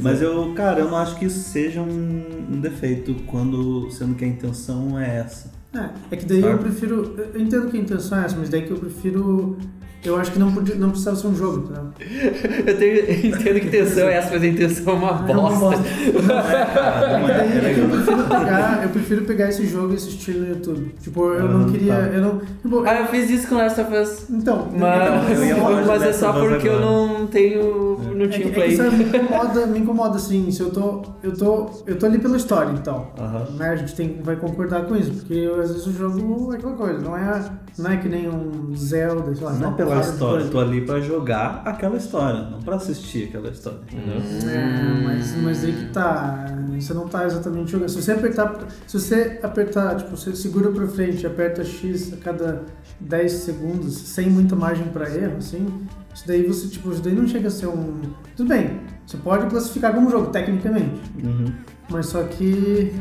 [0.02, 4.24] Mas eu, cara, eu não acho que isso seja um, um defeito quando sendo que
[4.24, 5.50] a intenção é essa.
[5.72, 7.14] É, é que daí eu prefiro.
[7.16, 9.56] Eu entendo que a intenção é essa, mas daí que eu prefiro
[10.04, 11.90] eu acho que não, podia, não precisava ser um jogo, entendeu?
[12.66, 15.50] Eu, tenho, eu entendo que intenção é essa, mas a intenção é uma é uma
[15.56, 15.82] bosta.
[15.88, 20.94] É eu prefiro pegar, eu prefiro pegar esse jogo e assistir no YouTube.
[21.02, 21.94] Tipo, eu não Ah, queria.
[21.94, 22.00] tá.
[22.00, 22.38] Eu não.
[22.62, 24.30] Tipo, Ah, eu fiz isso com Last of Us.
[24.30, 27.98] então, Mas, eu ia falar de mas é só porque eu não tenho.
[28.14, 28.76] Não É tinha é play.
[28.76, 32.36] sabe, me incomoda, me incomoda assim, se eu tô, eu tô, eu tô ali pela
[32.36, 33.46] história, então, Aham.
[33.56, 36.74] né, a gente tem, vai concordar com isso, porque às vezes o jogo é aquela
[36.74, 37.42] coisa, não é,
[37.78, 40.50] não é que nem um Zelda, sei lá, Não tá pela de história, coisa.
[40.50, 44.22] tô ali pra jogar aquela história, não pra assistir aquela história, entendeu?
[44.50, 46.46] É, mas, mas aí que tá,
[46.79, 50.87] você não tá exatamente jogando, se você apertar, se você apertar, tipo, você segura pra
[50.87, 52.62] frente e aperta X a cada
[53.00, 55.66] 10 segundos, sem muita margem pra erro, assim,
[56.14, 58.00] isso daí você, tipo, isso daí não chega a ser um...
[58.37, 61.53] Tudo bem, você pode classificar como jogo, tecnicamente, Uhum.
[61.90, 62.94] Mas só que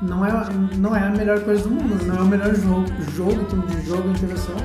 [0.00, 0.32] não é,
[0.78, 3.70] não é a melhor coisa do mundo, não é o melhor jogo, jogo em termos
[3.76, 4.56] de jogo, interação.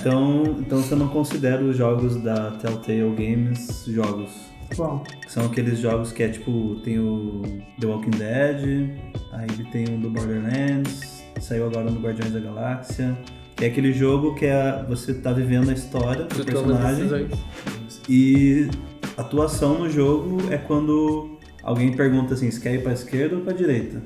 [0.00, 4.30] Então, então você não considera os jogos da Telltale Games jogos?
[4.74, 5.04] Qual?
[5.28, 7.42] São aqueles jogos que é tipo, tem o
[7.78, 8.98] The Walking Dead,
[9.32, 13.16] aí tem o do Borderlands, saiu agora no Guardiões da Galáxia.
[13.54, 17.28] Que é aquele jogo que é, você tá vivendo a história do personagem
[18.08, 18.70] e
[19.18, 23.42] a atuação no jogo é quando alguém pergunta assim, você quer ir pra esquerda ou
[23.42, 24.00] pra direita?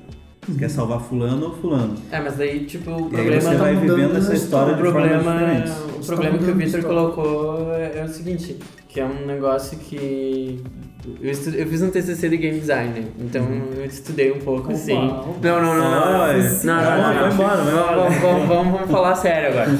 [0.46, 1.94] Você quer salvar fulano ou fulano?
[2.10, 4.76] É, mas daí, tipo, o E problema você tá vai mudando vivendo essa história O
[4.76, 5.72] de problema, diferentes.
[5.72, 8.56] o Você problema tá que o Victor colocou é, é o seguinte,
[8.88, 10.60] que é um negócio que...
[11.20, 13.06] Eu, estu- eu fiz um TCC de Game Design, né?
[13.18, 14.96] então eu estudei um pouco, Opa, assim.
[14.96, 15.34] opa.
[15.42, 15.90] Não, não, não, não.
[15.90, 17.96] Não, não, não, vai embora, vai embora.
[17.96, 19.70] Vamos, vamos, vamos, vamos falar sério agora.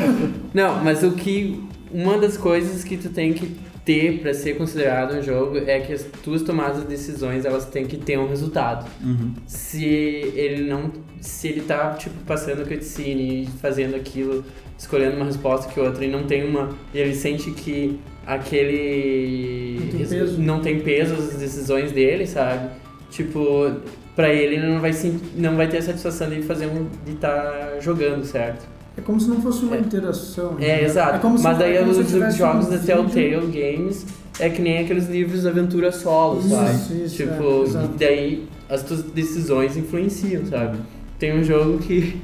[0.52, 1.62] Não, mas o que...
[1.92, 5.92] Uma das coisas que tu tem que ter pra ser considerado um jogo é que
[5.92, 9.34] as tuas tomadas de decisões, elas têm que ter um resultado Uhum.
[9.46, 14.44] se ele não se ele tá tipo passando cutscene e fazendo aquilo
[14.78, 19.90] escolhendo uma resposta que outra e não tem uma e ele sente que aquele Não
[19.90, 20.40] tem peso.
[20.40, 22.68] não tem peso as decisões dele sabe
[23.10, 23.70] tipo
[24.16, 27.12] pra ele ele não vai se, não vai ter a satisfação de fazer um de
[27.12, 29.80] estar jogando certo É como se não fosse uma É.
[29.80, 30.56] interação.
[30.60, 33.46] é exato É como se- mas daí é como se eu os jogos da Telltale
[33.46, 34.06] Games
[34.38, 37.90] é que nem aqueles livros de aventura solo Isso, sabe isso, Tipo, é, exato.
[37.94, 40.78] e daí as tuas decisões influenciam, sabe?
[41.18, 42.20] Tem um jogo que.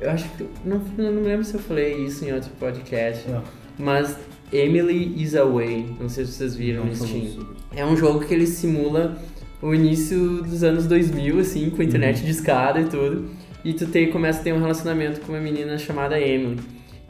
[0.00, 0.46] Eu acho que.
[0.64, 3.28] Não, não me lembro se eu falei isso em outro podcast.
[3.30, 3.42] Não.
[3.78, 4.14] Mas
[4.52, 5.86] Emily is Away.
[5.98, 7.46] Não sei se vocês viram no Steam.
[7.74, 9.16] É um jogo que ele simula
[9.62, 13.26] o início dos anos 2000, assim, com internet de escada e tudo.
[13.64, 16.60] E tu tem, começa a ter um relacionamento com uma menina chamada Emily.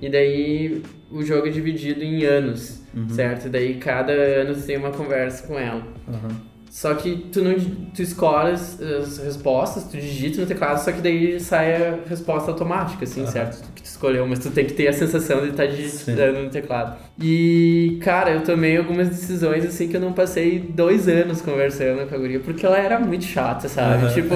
[0.01, 2.83] E daí o jogo é dividido em anos,
[3.15, 3.47] certo?
[3.47, 5.87] E daí cada ano tu tem uma conversa com ela.
[6.09, 6.50] Aham.
[6.71, 7.53] Só que tu não
[7.93, 12.53] tu escolhe as, as respostas, tu digita no teclado, só que daí sai a resposta
[12.53, 13.31] automática, assim, Aham.
[13.31, 13.73] certo?
[13.75, 16.97] Que tu escolheu, mas tu tem que ter a sensação de estar digitando no teclado.
[17.21, 22.15] E, cara, eu tomei algumas decisões assim que eu não passei dois anos conversando com
[22.15, 24.05] a guria, porque ela era muito chata, sabe?
[24.05, 24.15] Aham.
[24.15, 24.35] Tipo,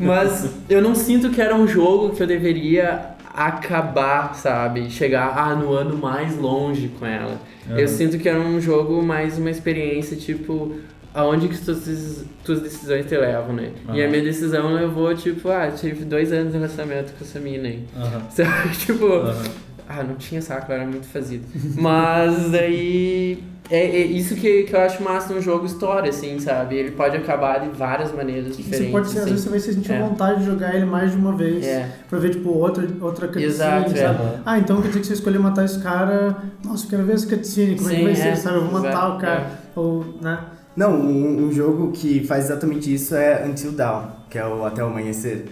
[0.00, 4.90] mas eu não sinto que era um jogo que eu deveria acabar, sabe?
[4.90, 7.40] Chegar ah, no ano mais longe com ela.
[7.70, 7.78] Aham.
[7.78, 10.76] Eu sinto que era um jogo mais uma experiência, tipo,
[11.18, 13.72] aonde que tuas, tuas decisões te levam, né?
[13.92, 17.66] E a minha decisão levou, tipo, ah, tive dois anos de relacionamento com essa mina
[17.68, 17.84] aí.
[17.96, 18.22] Aham.
[18.30, 18.76] Sabe?
[18.76, 19.42] tipo, Aham.
[19.88, 21.44] ah, não tinha saco, eu era muito fazido.
[21.76, 23.42] Mas daí.
[23.70, 26.76] É, é isso que, que eu acho massa num jogo história, assim, sabe?
[26.76, 28.86] Ele pode acabar de várias maneiras diferentes.
[28.86, 29.30] Você pode ser, às assim.
[29.32, 30.00] vezes você vai se sentir É.
[30.00, 31.66] vontade de jogar ele mais de uma vez.
[31.66, 31.86] É.
[32.08, 33.96] Pra ver, tipo, outra, outra cutscene, Exato, é.
[34.06, 34.40] sabe?
[34.46, 36.34] Ah, então quer dizer que você escolheu matar esse cara.
[36.64, 38.14] Nossa, eu quero ver essa cutscene, como é que Sim, vai é.
[38.14, 38.56] ser, sabe?
[38.56, 39.50] Eu vou matar Exato, o cara.
[39.76, 40.38] Ou, né?
[40.78, 44.82] Não, um, um jogo que faz exatamente isso é Until Dawn, que é o Até
[44.84, 45.46] o Amanhecer.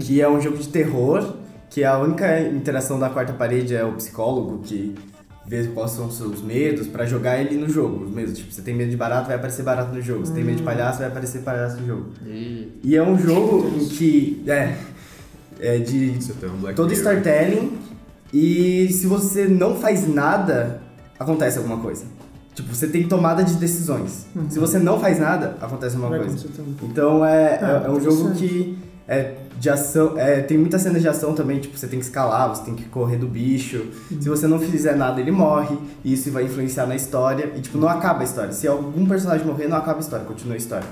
[0.00, 1.34] Que é um jogo de terror,
[1.70, 4.94] que a única interação da quarta parede é o psicólogo que
[5.46, 8.04] vê quais são os seus medos pra jogar ele no jogo.
[8.06, 10.26] Os medos, tipo, você tem medo de barato, vai aparecer barato no jogo.
[10.26, 12.06] Você tem medo de palhaço, vai aparecer palhaço no jogo.
[12.26, 14.76] E- E é um jogo em que é,
[15.60, 16.14] é de
[16.72, 17.78] um todo storytelling
[18.32, 20.80] e se você não faz nada,
[21.18, 22.04] acontece alguma coisa.
[22.54, 24.26] Tipo, você tem tomada de decisões.
[24.50, 26.46] Se você não faz nada, acontece Vai coisa.
[26.82, 31.00] Então é, Ah, é, é um jogo que é de ação, é, tem muitas cenas
[31.00, 33.86] de ação também, tipo, você tem que escalar, você tem que correr do bicho.
[34.20, 37.52] Se você não fizer nada, ele morre, e isso vai influenciar na história.
[37.54, 38.52] E tipo, não acaba a história.
[38.52, 40.86] Se algum personagem morrer, não acaba a história, continua a história.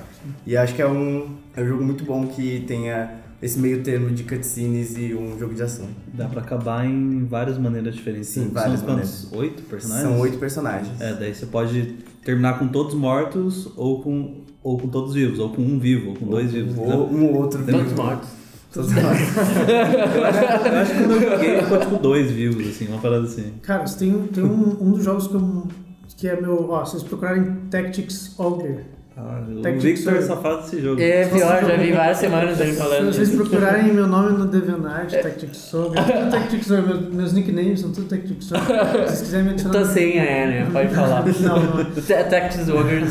[0.46, 4.11] E acho que é um, é um jogo muito bom que tenha esse meio termo
[4.11, 5.87] de cutscenes e um jogo de ação.
[6.12, 8.29] Dá pra acabar em várias maneiras diferentes.
[8.29, 9.33] Sim, São várias quantos?
[9.33, 10.09] Oito personagens?
[10.09, 11.00] São oito personagens.
[11.00, 15.50] É, daí você pode terminar com todos mortos ou com, ou com todos vivos, ou
[15.50, 16.76] com um vivo, ou com dois vivos.
[16.76, 17.64] Ou um ou outro.
[17.64, 18.03] Todos vivo.
[18.03, 18.29] mortos.
[18.72, 19.20] Todos mortos.
[20.14, 23.24] Eu acho, eu acho que quando eu joguei ficou tipo dois vivos, assim, uma parada
[23.24, 23.53] assim.
[23.62, 25.68] Cara, você tem, tem um, um dos jogos que, eu,
[26.16, 26.70] que é meu.
[26.70, 28.99] Ó, se vocês procurarem Tactics Ogre.
[29.22, 30.26] Ah, o Tactics Victor Ogre.
[30.26, 31.00] só faz esse jogo.
[31.00, 33.42] É pior, já vi várias semanas ele Se falando vocês disso.
[33.42, 37.92] procurarem meu nome no DeviantArt, Tactics Ogre, é tudo Tactics Ogre, meus, meus nicknames são
[37.92, 38.64] tudo Tactics Ogre.
[38.66, 39.78] Se vocês quiserem me adicionar.
[39.78, 40.68] Tua senha é, né?
[40.72, 41.24] Pode falar.
[41.40, 41.85] Não, não.
[41.85, 43.06] Ta- Tactics Ogre 01.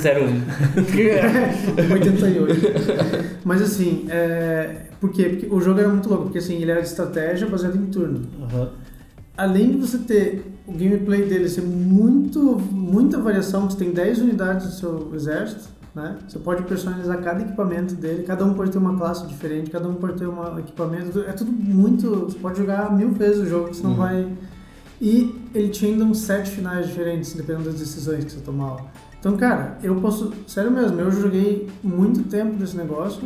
[1.94, 3.40] 88.
[3.46, 4.76] Mas assim, é...
[5.00, 5.24] por quê?
[5.30, 8.22] Porque o jogo era muito louco, porque assim, ele era de estratégia baseado em turno.
[8.44, 8.70] Aham.
[9.38, 12.40] Além de você ter o gameplay dele ser muito,
[12.72, 16.18] muita variação, você tem 10 unidades do seu exército, né?
[16.28, 19.96] Você pode personalizar cada equipamento dele, cada um pode ter uma classe diferente, cada um
[19.96, 23.84] pode ter um equipamento, é tudo muito, você pode jogar mil vezes o jogo, você
[23.84, 23.98] não Uhum.
[23.98, 24.28] vai...
[25.02, 28.82] E ele tinha ainda uns sete finais diferentes, dependendo das decisões que você tomava.
[29.20, 33.22] Então, cara, eu posso, sério mesmo, eu joguei muito tempo desse negócio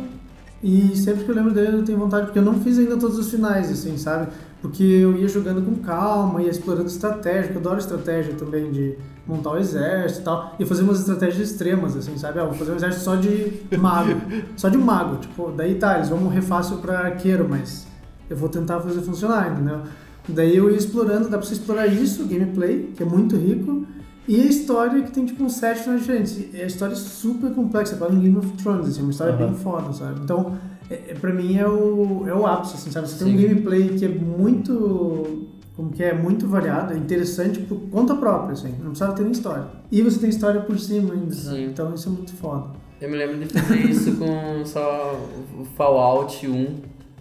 [0.64, 3.18] e sempre que eu lembro dele eu tenho vontade, porque eu não fiz ainda todos
[3.18, 4.32] os finais, assim, sabe?
[4.62, 8.96] Porque eu ia jogando com calma, ia explorando estratégia, eu adoro estratégia também de
[9.26, 10.56] montar o exército e tal.
[10.58, 12.40] E fazer umas estratégias extremas, assim, sabe?
[12.40, 14.18] Ah, vou fazer um exército só de mago.
[14.56, 15.16] só de mago.
[15.18, 17.86] Tipo, daí tá, eles vão morrer fácil pra arqueiro, mas
[18.30, 19.82] eu vou tentar fazer funcionar, entendeu?
[20.26, 23.86] Daí eu ia explorando, dá pra você explorar isso, gameplay, que é muito rico,
[24.26, 26.38] e a história que tem tipo uns sete finais diferentes.
[26.52, 29.46] E a história é super complexa, quase um Game of Thrones, assim, uma história Aham.
[29.46, 30.20] bem foda, sabe?
[30.22, 30.56] Então,
[30.90, 33.08] é, é, pra mim é o, é o ápice, assim, sabe?
[33.08, 33.46] Você tem um Sim.
[33.48, 35.48] gameplay que é muito.
[35.76, 36.14] Como que é?
[36.14, 39.66] Muito variado, é interessante por conta própria, assim, não precisava ter nem história.
[39.90, 41.34] E você tem história por cima ainda?
[41.34, 41.64] Sim.
[41.64, 42.68] Então isso é muito foda.
[43.00, 45.20] Eu me lembro de fazer isso com só
[45.58, 46.76] o Fallout 1.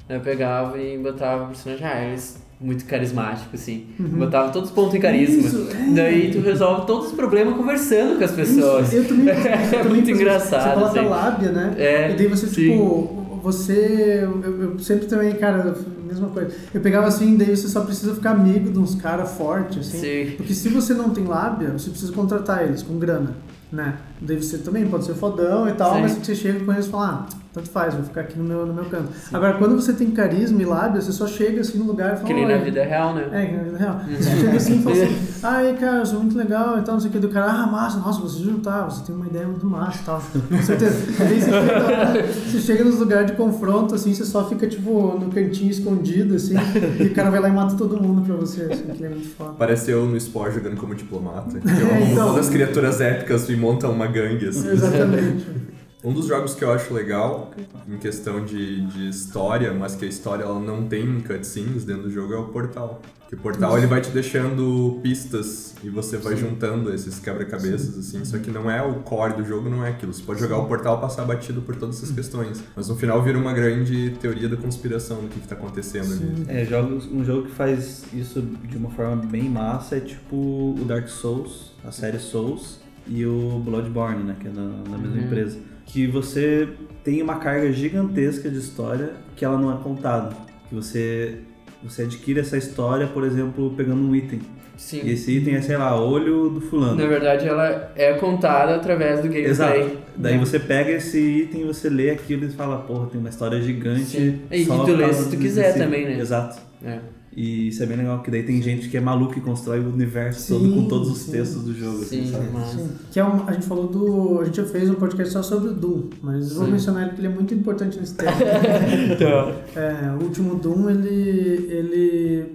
[0.07, 3.85] Eu pegava e botava o personagem, ah, eles muito carismático, assim.
[3.99, 5.47] Botava todos os pontos em carisma.
[5.47, 5.93] Isso, é.
[5.93, 8.93] Daí tu resolve todos os problemas conversando com as pessoas.
[8.93, 9.27] Eu também.
[9.33, 11.09] eu É também muito faço- engraçado, Você coloca assim.
[11.09, 11.73] lábia, né?
[11.77, 12.53] É, E daí você, sim.
[12.71, 14.19] tipo, você.
[14.23, 15.75] Eu, eu sempre também, cara,
[16.07, 16.51] mesma coisa.
[16.73, 19.99] Eu pegava assim, daí você só precisa ficar amigo de uns caras fortes, assim.
[19.99, 20.33] Sim.
[20.37, 23.35] Porque se você não tem lábia, você precisa contratar eles com grana,
[23.71, 23.95] né?
[24.21, 26.01] Daí você também pode ser fodão e tal, Sim.
[26.01, 28.65] mas você chega com eles e fala, ah, tanto faz, vou ficar aqui no meu,
[28.65, 29.09] no meu canto.
[29.31, 32.27] Agora, quando você tem carisma e lábia, você só chega assim no lugar e fala,
[32.27, 33.27] Que nem na vida real, né?
[33.31, 34.01] É, que na vida real.
[34.07, 36.99] Você chega assim e fala assim, ai, cara, eu sou muito legal e tal, não
[36.99, 37.19] sei o que.
[37.19, 40.23] Do cara, ah, massa, nossa, você juntar, você tem uma ideia muito massa e tal.
[40.49, 40.95] Com certeza.
[41.19, 45.29] Daí você chega, você chega nos lugares de confronto, assim, você só fica, tipo, no
[45.29, 46.55] cantinho escondido, assim,
[46.99, 49.09] e o cara vai lá e mata todo mundo pra você, assim, que ele é
[49.09, 49.53] muito foda.
[49.59, 51.59] Parece eu no Spore jogando como diplomata.
[51.59, 52.27] Que É, eu então.
[52.29, 54.69] todas as criaturas épicas e montam uma gangue, assim.
[54.69, 55.45] Exatamente.
[56.03, 57.53] Um dos jogos que eu acho legal,
[57.87, 62.11] em questão de, de história, mas que a história ela não tem cutscenes dentro do
[62.11, 63.01] jogo, é o Portal.
[63.29, 68.25] Que o Portal ele vai te deixando pistas e você vai juntando esses quebra-cabeças, assim.
[68.25, 70.13] Só que não é o core do jogo, não é aquilo.
[70.13, 72.61] Você pode jogar o Portal passar batido por todas essas questões.
[72.75, 76.45] Mas no final vira uma grande teoria da conspiração do que, que tá acontecendo ali.
[76.49, 80.83] É, jogos, um jogo que faz isso de uma forma bem massa é tipo o
[80.85, 85.23] Dark Souls, a série Souls, e o Bloodborne, né, que é na, na mesma Uhum.
[85.25, 85.57] empresa.
[85.85, 86.67] Que você
[87.03, 90.35] tem uma carga gigantesca de história que ela não é contada.
[90.69, 91.39] Que você,
[91.83, 94.39] você adquire essa história, por exemplo, pegando um item.
[94.77, 95.01] Sim.
[95.03, 96.95] E esse item é, sei lá, olho do fulano.
[96.95, 99.45] Na verdade, ela é contada através do gameplay.
[99.51, 99.91] Exato.
[100.15, 100.39] Daí né?
[100.39, 104.05] você pega esse item, você lê aquilo e fala, porra, tem uma história gigante.
[104.05, 104.41] Sim.
[104.49, 106.19] E só tu lê se tu desse- quiser também, né?
[106.19, 106.59] Exato.
[106.83, 106.99] É.
[107.35, 109.89] E isso é bem legal, que daí tem gente que é maluco e constrói o
[109.89, 111.31] universo Sim, todo com todos os sim.
[111.31, 112.49] textos do jogo, assim, Sim, sabe?
[112.53, 112.69] mas...
[112.69, 112.89] Sim.
[113.11, 114.39] Que é um, a gente falou do.
[114.41, 117.09] A gente já fez um podcast só sobre o Doom, mas eu vou mencionar ele
[117.11, 118.31] porque ele é muito importante nesse tema.
[119.13, 122.45] Então, É, o último Doom, ele, ele...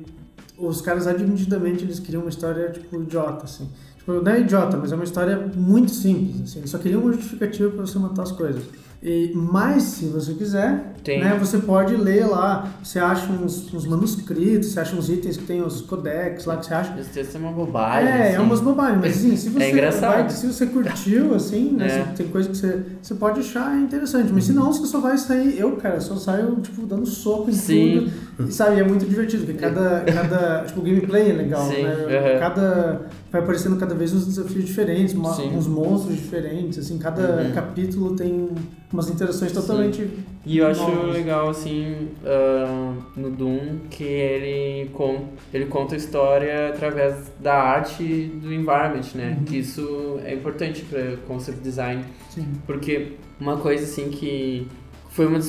[0.57, 3.69] Os caras admitidamente, eles queriam uma história, tipo, idiota, assim.
[3.97, 6.59] Tipo, não é idiota, mas é uma história muito simples, assim.
[6.61, 8.62] Eles só queriam uma justificativa pra você matar as coisas.
[9.01, 14.71] E, mas, se você quiser, né, você pode ler lá, você acha uns, uns manuscritos,
[14.73, 16.99] você acha uns itens que tem os codex lá que você acha.
[16.99, 18.13] esse texto é uma bobagem.
[18.13, 18.39] É, é assim.
[18.45, 20.15] umas bobagens, mas assim, se você, É engraçado.
[20.23, 22.13] vai- se você curtiu, assim, né, É.
[22.17, 25.57] tem coisa que você, você pode achar interessante, mas se não, você só vai sair,
[25.57, 28.11] eu, cara, só saio, tipo, dando soco em Sim.
[28.37, 31.85] tudo, e sabe, é muito divertido, porque cada, cada tipo, o gameplay é legal, Sim,
[31.85, 31.93] né,
[32.33, 32.39] aham.
[32.41, 35.55] cada, vai aparecendo cada vez uns desafios diferentes, uma- Sim.
[35.55, 37.53] uns monstros diferentes, assim, cada Uhum.
[37.53, 38.49] capítulo tem
[38.93, 40.09] umas interações totalmente...
[40.47, 41.12] E eu acho novas.
[41.12, 48.03] legal, assim, ah, no Doom, que ele, con ele conta a história através da arte
[48.43, 49.37] do environment, né?
[49.38, 49.45] Uhum.
[49.45, 52.03] Que isso é importante para concept design.
[52.31, 52.47] Sim.
[52.67, 54.67] Porque uma coisa, assim, que
[55.11, 55.41] foi uma,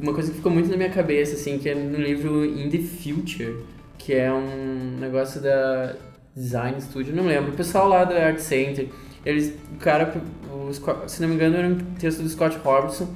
[0.00, 2.78] uma coisa que ficou muito na minha cabeça, assim, que é no livro In the
[2.78, 3.56] Future,
[3.98, 5.94] que é um negócio da
[6.36, 8.88] Design Studio, não lembro, o pessoal lá da Art Center,
[9.24, 10.12] eles, o cara,
[10.52, 13.08] o, Scott- se não me engano, era um texto do Scott Robertson,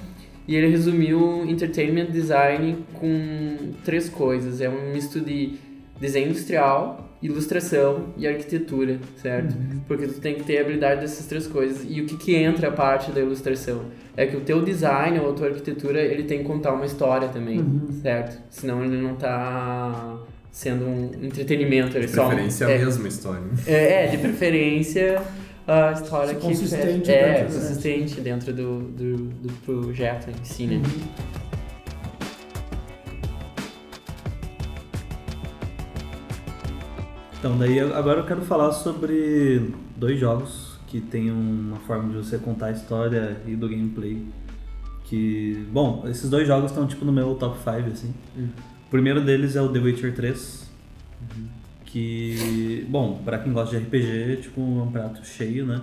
[0.49, 5.55] e ele resumiu Entertainment Design com três coisas, é um misto de
[6.01, 9.55] desenho industrial, ilustração e arquitetura, certo?
[9.87, 11.87] Porque tu tem que ter a habilidade dessas três coisas.
[11.87, 13.83] E o que que entra a parte da ilustração?
[14.17, 17.29] É que o teu design ou a tua arquitetura, ele tem que contar uma história
[17.29, 17.63] também,
[18.03, 18.43] certo?
[18.49, 20.19] Senão ele não tá
[20.51, 22.27] sendo um entretenimento, ele De só...
[22.27, 23.43] preferência é, a mesma história.
[23.67, 25.23] é, é, de preferência
[25.67, 27.61] a história que Consistente é, é dentro, né?
[27.61, 30.83] consistente dentro do, do, do projeto em si, né?
[37.39, 42.37] Então, daí agora eu quero falar sobre dois jogos que tem uma forma de você
[42.37, 44.27] contar a história e do gameplay.
[45.05, 48.13] Que, bom, esses dois jogos estão tipo no meu top 5, assim.
[48.91, 50.69] O primeiro deles é o The Witcher 3.
[51.85, 55.81] Que, bom, pra quem gosta de RPG, tipo, é um prato cheio, né?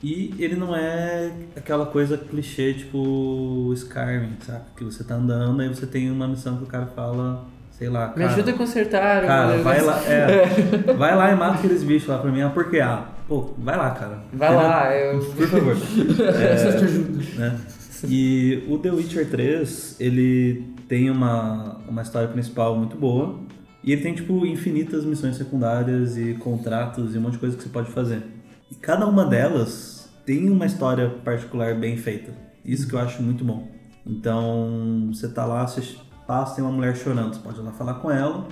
[0.00, 4.62] E ele não é aquela coisa clichê, tipo Skyrim, sabe?
[4.76, 8.08] Que você tá andando e você tem uma missão que o cara fala, sei lá,
[8.10, 9.26] Me cara, ajuda a consertar.
[9.26, 10.46] Cara, eu- vai lá, é,
[10.96, 12.42] vai lá e mata aqueles bichos lá pra mim.
[12.42, 12.78] Ah, por quê?
[12.78, 14.22] Ah, pô, vai lá, cara.
[14.32, 15.18] Vai lá, eu...
[15.18, 15.74] Por favor.
[15.82, 17.22] Preciso de ajuda.
[17.40, 17.60] né?
[18.08, 23.40] E o The Witcher 3, ele tem uma, uma história principal muito boa.
[23.82, 27.62] E ele tem, tipo, infinitas missões secundárias e contratos e um monte de coisa que
[27.62, 28.22] você pode fazer.
[28.70, 32.32] E cada uma delas tem uma história particular bem feita.
[32.64, 33.68] Isso que eu acho muito bom.
[34.04, 35.96] Então, você tá lá, você
[36.26, 38.48] passa, tem uma mulher chorando, você pode ir lá falar com ela.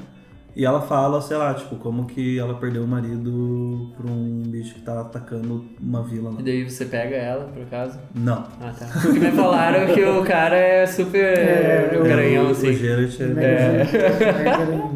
[0.57, 4.75] E ela fala, sei lá, tipo, como que ela perdeu o marido pra um bicho
[4.75, 6.33] que tá atacando uma vila.
[6.39, 7.99] E daí você pega ela, por acaso?
[8.15, 8.47] Não.
[8.61, 8.87] Ah, tá.
[9.03, 12.71] Porque me falaram que o cara é super É, garanhão, o, assim.
[12.71, 14.91] o Geralt é- Mega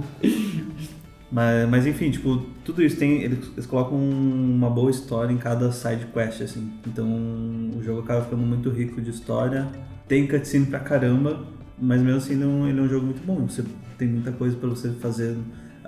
[1.31, 3.23] Mas, mas enfim, tipo, tudo isso tem.
[3.23, 6.73] Eles, eles colocam uma boa história em cada side quest, assim.
[6.87, 7.05] Então
[7.77, 9.67] o jogo acaba ficando muito rico de história.
[10.07, 11.41] Tem cutscene pra caramba,
[11.79, 13.47] mas mesmo assim ele é um, ele é um jogo muito bom.
[13.47, 13.63] Você
[13.99, 15.37] tem muita coisa pra você fazer.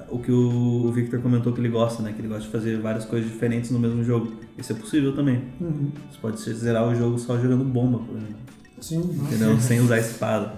[0.08, 2.12] O que o, Victor comentou que ele gosta, né?
[2.12, 4.32] Que ele gosta de fazer várias coisas diferentes no mesmo jogo.
[4.58, 5.44] Isso é possível também.
[5.60, 5.92] Uhum.
[6.10, 8.36] Você pode zerar o jogo só jogando bomba, por exemplo.
[8.80, 9.34] Sim, nossa.
[9.34, 9.60] Entendeu?
[9.60, 10.54] Sem usar espada.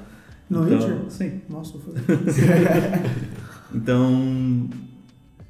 [0.49, 1.11] No então, Witcher?
[1.11, 1.41] Sim.
[1.49, 1.95] Nossa, foi.
[3.75, 4.69] Então,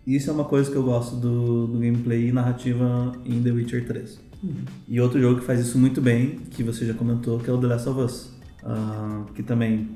[0.06, 3.84] isso é uma coisa que eu gosto do, do gameplay e narrativa em The Witcher
[3.84, 4.20] 3.
[4.88, 7.58] E outro jogo que faz isso muito bem, que você já comentou, que é o
[7.58, 8.32] The Last of Us.
[8.64, 9.88] Ah, que também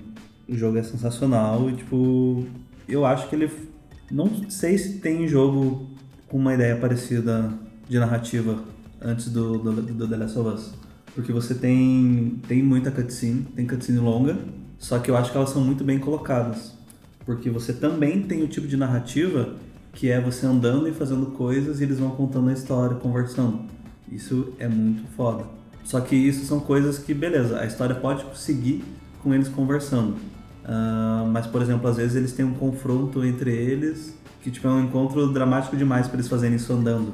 [0.49, 2.47] o jogo é sensacional e, tipo,
[2.89, 3.51] eu acho que ele.
[4.11, 5.89] Não sei se tem jogo
[6.29, 7.53] com uma ideia parecida
[7.89, 8.63] de narrativa
[9.01, 10.75] antes do, do, do The Last of Us.
[11.15, 14.37] Porque você tem, tem muita cutscene, tem cutscene longa,
[14.79, 16.75] só que eu acho que elas são muito bem colocadas.
[17.25, 19.57] Porque você também tem o tipo de narrativa
[19.93, 23.61] que é você andando e fazendo coisas e eles vão contando a história, conversando.
[24.13, 25.45] Isso é muito foda.
[25.85, 28.85] Só que isso são coisas que, beleza, a história pode seguir
[29.23, 30.17] com eles conversando.
[30.67, 34.71] Ah, mas, por exemplo, às vezes eles têm um confronto entre eles que tipo, é
[34.71, 37.13] um encontro dramático demais para eles fazerem isso andando.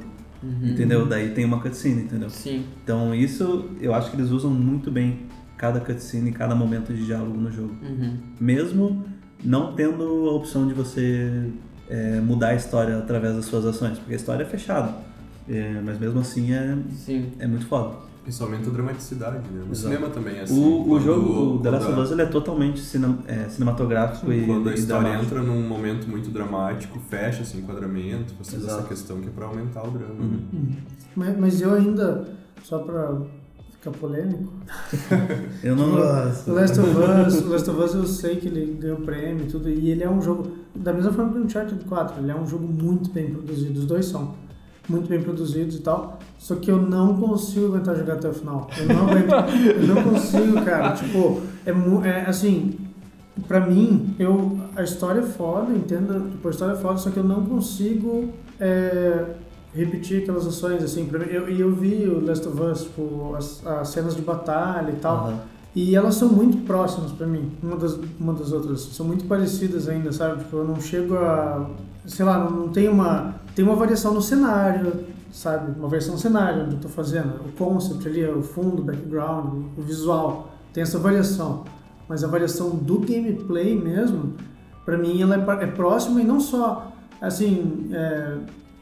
[0.62, 1.06] Entendeu?
[1.06, 2.28] Daí tem uma cutscene, entendeu?
[2.28, 2.64] Sim.
[2.82, 5.20] Então isso eu acho que eles usam muito bem
[5.56, 7.74] cada cutscene e cada momento de diálogo no jogo.
[7.80, 8.16] Uhum.
[8.40, 9.04] Mesmo
[9.42, 11.48] não tendo a opção de você
[11.88, 14.94] é, mudar a história através das suas ações, porque a história é fechada.
[15.48, 17.32] É, mas mesmo assim é, Sim.
[17.38, 17.96] é muito foda.
[18.26, 19.64] Isso aumenta a dramaticidade, né?
[19.66, 19.76] No Exato.
[19.76, 20.56] cinema também é assim.
[20.58, 23.48] o, o quando- jogo, o The Last quando of Us, ele é totalmente cinem- é,
[23.48, 25.34] cinematográfico e, Quando a história dramático.
[25.34, 28.88] entra num momento muito dramático, fecha esse enquadramento, você faz essa Exato.
[28.88, 30.14] questão que é pra aumentar o drama.
[30.20, 30.40] Uhum.
[30.52, 30.76] né?
[31.16, 32.28] Mas, mas eu ainda,
[32.62, 33.18] só pra
[33.72, 34.52] ficar polêmico,
[35.64, 36.52] Eu não o gosto.
[36.52, 39.68] Last of Us, o Last of Us eu sei que ele ganhou prêmio e tudo,
[39.68, 42.46] e ele é um jogo, da mesma forma que o Uncharted 4, ele é um
[42.46, 44.34] jogo muito bem produzido, os dois são
[44.88, 48.68] muito bem produzidos e tal, só que eu não consigo aguentar jogar até o final.
[48.76, 49.32] Eu não aguento,
[49.80, 52.78] eu não consigo, cara, tipo, é, é assim,
[53.46, 57.16] pra mim, eu, a história é foda, entenda, tipo, a história é foda, só que
[57.18, 59.24] eu não consigo é,
[59.74, 63.66] repetir aquelas ações, assim, mim, eu, e eu vi o Last of Us, tipo, as,
[63.66, 65.38] as cenas de batalha e tal, Aham.
[65.74, 68.80] e elas são muito próximas pra mim, uma das, uma das outras.
[68.80, 70.42] São muito parecidas ainda, sabe?
[70.44, 71.70] Tipo, eu não chego a.
[72.04, 73.40] Sei lá, não, não tem uma.
[73.54, 75.78] Tem uma variação no cenário, sabe?
[75.78, 77.34] Uma versão cenário onde eu tô fazendo.
[77.46, 80.50] O concept ali, o fundo, o background, o visual.
[80.72, 81.64] Tem essa variação.
[82.08, 84.34] Mas a variação do gameplay mesmo,
[84.84, 88.36] pra mim, ela é, é próxima e não só, assim, é,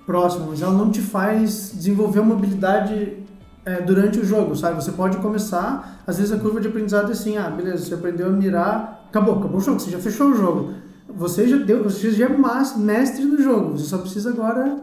[0.07, 3.19] próxima, mas ela não te faz desenvolver uma habilidade
[3.65, 4.83] é, durante o jogo, sabe?
[4.83, 8.27] Você pode começar, às vezes a curva de aprendizado é assim, ah, beleza, você aprendeu
[8.27, 10.75] a mirar, acabou, acabou o jogo, você já fechou o jogo.
[11.17, 14.79] Você já deu, você já é mestre do jogo, você só precisa agora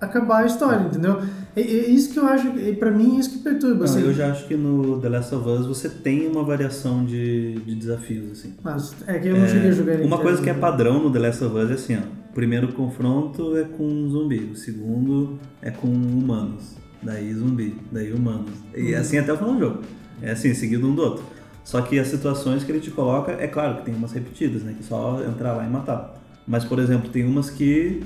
[0.00, 1.20] acabar a história, entendeu?
[1.54, 4.02] É, é isso que eu acho, e pra mim é isso que perturba, Não, assim.
[4.02, 7.74] eu já acho que no The Last of Us você tem uma variação de, de
[7.74, 8.54] desafios, assim.
[8.62, 10.58] Mas é que eu não cheguei a jogar ele Uma coisa que é né?
[10.58, 12.22] padrão no The Last of Us é assim, ó.
[12.30, 18.12] O primeiro confronto é com um zumbi, o segundo é com humanos, daí zumbi, daí
[18.12, 18.50] humanos.
[18.74, 19.78] E assim até o final do jogo.
[20.22, 21.24] É assim, seguido um do outro.
[21.64, 24.72] Só que as situações que ele te coloca, é claro que tem umas repetidas, né?
[24.72, 26.14] Que é só entrar lá e matar.
[26.46, 28.02] Mas, por exemplo, tem umas que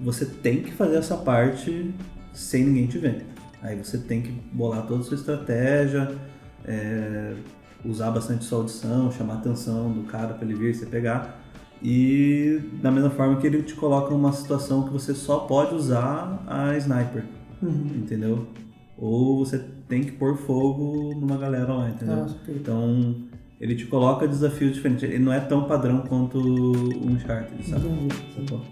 [0.00, 1.92] você tem que fazer essa parte
[2.32, 3.26] sem ninguém te ver.
[3.62, 6.16] Aí você tem que bolar toda a sua estratégia,
[6.64, 7.34] é,
[7.84, 11.40] usar bastante sua audição, chamar a atenção do cara para ele vir e você pegar.
[11.82, 16.42] E da mesma forma que ele te coloca numa situação que você só pode usar
[16.46, 17.24] a sniper,
[17.62, 17.90] Uhum.
[17.96, 18.46] entendeu?
[18.96, 22.26] Ou você tem que pôr fogo numa galera lá, entendeu?
[22.28, 22.34] Ah.
[22.48, 23.16] Então
[23.60, 25.02] ele te coloca desafios diferentes.
[25.02, 27.88] Ele não é tão padrão quanto o Uncharted, sabe?
[27.88, 28.14] Entendi.
[28.34, 28.62] Sacou?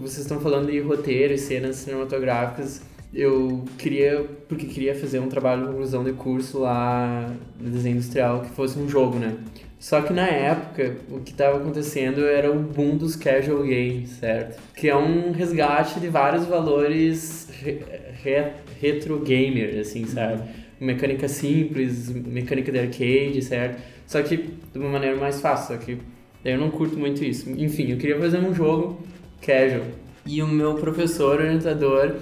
[0.00, 2.82] Vocês estão falando de roteiro e cenas cinematográficas.
[3.12, 7.28] Eu queria, porque queria fazer um trabalho de conclusão de curso lá
[7.60, 9.36] no desenho industrial que fosse um jogo, né?
[9.80, 14.60] Só que na época, o que estava acontecendo era o boom dos casual games, certo?
[14.76, 17.80] Que é um resgate de vários valores re-
[18.22, 20.42] re- retro gamer, assim, sabe?
[20.78, 23.80] Mecânica simples, mecânica de arcade, certo?
[24.06, 25.96] Só que de uma maneira mais fácil, só que
[26.44, 27.48] eu não curto muito isso.
[27.50, 29.02] Enfim, eu queria fazer um jogo
[29.40, 29.86] casual.
[30.26, 32.16] E o meu professor orientador,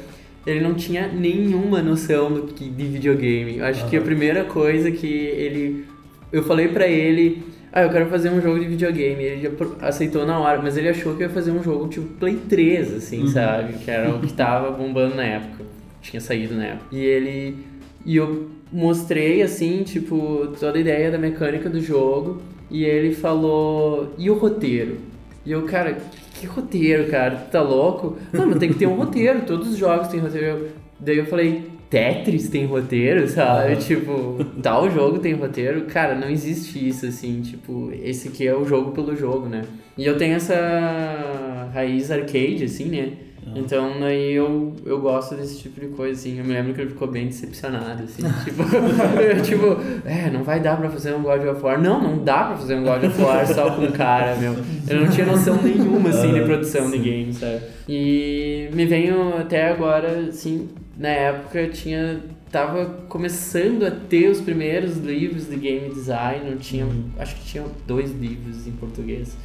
[0.46, 3.59] ele não tinha nenhuma noção do que de videogame.
[3.59, 5.84] Eu acho que a primeira coisa que ele
[6.33, 9.22] eu falei pra ele, ah, eu quero fazer um jogo de videogame.
[9.22, 9.51] Ele
[9.81, 12.95] aceitou na hora, mas ele achou que eu ia fazer um jogo tipo Play 3,
[12.95, 13.74] assim, sabe?
[13.74, 15.64] Que era o que tava bombando na época.
[16.01, 16.87] Tinha saído na época.
[16.93, 17.59] E ele.
[18.07, 22.41] E eu mostrei, assim, tipo, toda a ideia da mecânica do jogo.
[22.70, 24.99] E ele falou, e o roteiro?
[25.45, 27.37] E eu, cara, que, que roteiro, cara?
[27.37, 28.18] Tu tá louco?
[28.33, 30.68] Não, mas tem que ter um roteiro, todos os jogos têm roteiro.
[31.01, 33.76] Daí eu falei, Tetris tem roteiro, sabe?
[33.76, 35.82] Tipo, tal jogo tem roteiro.
[35.86, 39.62] Cara, não existe isso, assim, tipo, esse aqui é o jogo pelo jogo, né?
[39.97, 43.12] E eu tenho essa raiz arcade, assim, né?
[43.55, 46.39] Então, daí eu, eu gosto desse tipo de coisa, assim.
[46.39, 48.22] Eu me lembro que ele ficou bem decepcionado, assim.
[48.45, 48.62] tipo,
[49.43, 51.80] tipo, é, não vai dar pra fazer um God of War.
[51.80, 54.55] Não, não dá pra fazer um God of War só com um cara, meu.
[54.86, 57.61] Eu não tinha noção nenhuma, assim, de produção de game, sabe?
[57.89, 60.68] E me venho até agora, assim,
[60.99, 62.20] na época tinha...
[62.51, 66.51] Tava começando a ter os primeiros livros de game design.
[66.51, 66.86] Eu tinha,
[67.18, 69.36] acho que tinha dois livros em português.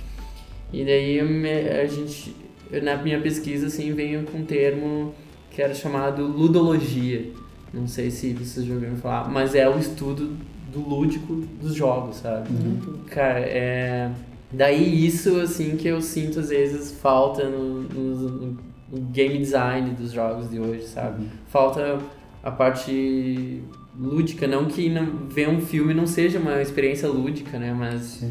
[0.71, 1.27] E daí eu
[1.81, 2.33] a gente,
[2.71, 5.13] eu, na minha pesquisa, assim, veio com um termo
[5.51, 7.29] que era chamado ludologia.
[7.73, 10.35] Não sei se vocês já ouviram falar, mas é o estudo
[10.71, 12.49] do lúdico dos jogos, sabe?
[13.07, 14.09] Cara, é...
[14.51, 18.57] Daí isso, assim, que eu sinto às vezes falta no, no- no
[19.11, 21.25] game design dos jogos de hoje, sabe?
[21.47, 21.99] Falta
[22.43, 23.61] a parte
[23.97, 27.73] lúdica, não que não, ver um filme não seja uma experiência lúdica, né?
[27.77, 28.25] Mas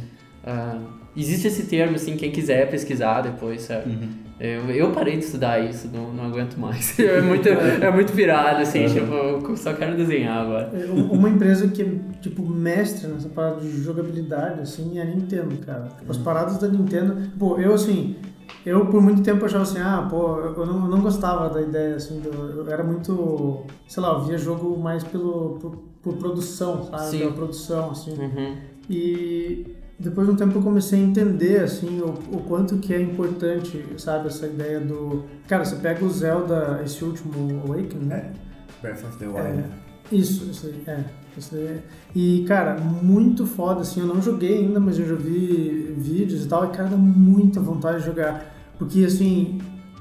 [0.44, 0.78] ah,
[1.16, 3.96] existe esse termo, assim, quem quiser pesquisar depois, sabe?
[4.40, 6.98] Eu, eu parei de estudar isso, não, não aguento mais.
[6.98, 10.70] É muito, é muito pirado, assim, tipo, eu só quero desenhar agora.
[10.74, 11.86] É, um- Uma empresa que é,
[12.20, 15.88] tipo, mestre nessa parada de jogabilidade, assim, é a Nintendo, cara.
[15.96, 17.16] Tipo, as paradas da Nintendo...
[17.38, 18.16] Pô, eu, assim...
[18.64, 21.96] Eu, por muito tempo, achava assim, ah, pô, eu não, eu não gostava da ideia,
[21.96, 23.64] assim, do, eu era muito...
[23.88, 27.06] Sei lá, eu via jogo mais pelo, por, por produção, sabe?
[27.06, 27.18] Sim.
[27.18, 28.12] Pela produção, assim.
[28.12, 28.56] Uhum.
[28.88, 29.66] E
[29.98, 33.84] depois de um tempo eu comecei a entender, assim, o, o quanto que é importante,
[33.98, 35.24] sabe, essa ideia do...
[35.48, 38.32] Cara, você pega o Zelda, esse último Awakening, né?
[38.80, 39.58] Breath of the Wild.
[39.58, 41.04] É, isso, isso aí, é.
[41.36, 41.82] Isso daí é.
[42.14, 46.48] E, cara, muito foda, assim, eu não joguei ainda, mas eu já vi vídeos e
[46.48, 48.54] tal, e, cara, dá muita vontade de jogar.
[48.78, 49.58] Porque, assim,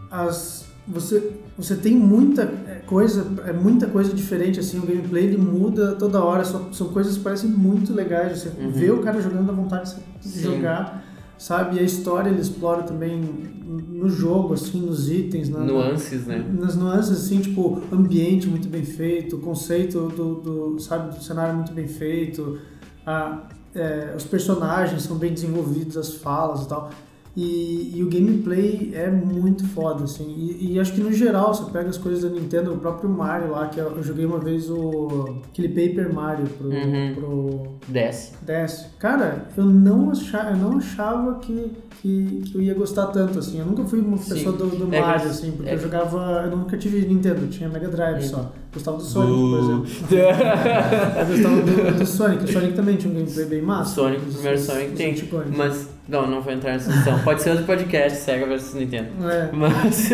[0.10, 5.38] as, você, você tem muita é, coisa, é muita coisa diferente, assim, o gameplay ele
[5.38, 8.72] muda toda hora, são, são coisas que parecem muito legais, você Uhum.
[8.72, 10.42] vê o cara jogando dá vontade de Sim.
[10.56, 11.06] jogar,
[11.42, 11.78] sabe?
[11.78, 16.46] E a história ele explora também no jogo, assim, nos itens, na, na- Nuances, né?
[16.60, 21.74] nas nuances, assim, tipo, ambiente muito bem feito, conceito do, do sabe, do cenário muito
[21.74, 22.60] bem feito,
[23.06, 26.92] a, é, os personagens são bem desenvolvidos, as falas e tal.
[27.36, 30.26] E, e o gameplay é muito foda, assim.
[30.38, 33.52] E, e acho que no geral, você pega as coisas da Nintendo, o próprio Mario
[33.52, 37.14] lá, que eu, joguei uma vez o aquele Paper Mario pro, Uhum.
[37.16, 38.88] pro Desce.
[39.00, 41.72] Cara, eu não achava, eu não achava que,
[42.02, 43.60] que, que eu ia gostar tanto, assim.
[43.60, 44.34] Eu nunca fui uma Sim.
[44.34, 46.50] pessoa do, do É Mario, assim, porque é eu jogava.
[46.52, 48.30] Eu nunca tive Nintendo, eu tinha Mega Drive Uhum.
[48.30, 48.52] só.
[48.74, 49.86] Gostava do Sonic, por exemplo.
[51.20, 52.44] Eu gostava do, do Sonic.
[52.46, 53.96] O Sonic também tinha um gameplay bem O massa.
[53.96, 55.12] Sonic, o primeiro Sonic tem.
[55.12, 55.48] antigões.
[55.58, 57.20] Mas, não, não vou entrar nessa discussão.
[57.24, 59.08] Pode ser outro podcast, Sega versus Nintendo.
[59.28, 59.50] É.
[59.54, 60.12] Mas.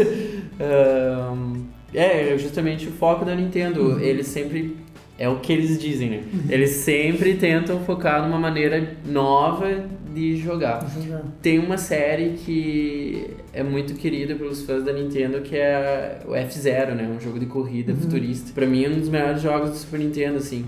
[0.60, 4.00] ahn, é, justamente o foco da Nintendo.
[4.00, 4.78] Eles sempre.
[5.20, 6.24] É o que eles dizem, né?
[6.48, 10.88] Eles sempre tentam focar numa maneira nova de jogar.
[11.04, 11.24] jogar.
[11.41, 16.93] Tem uma série que é muito querida pelos fãs da Nintendo, que é o F-Zero,
[16.93, 17.10] né?
[17.10, 18.52] Um jogo de corrida futurista.
[18.54, 20.66] Pra mim é um dos melhores jogos do Super Nintendo, assim.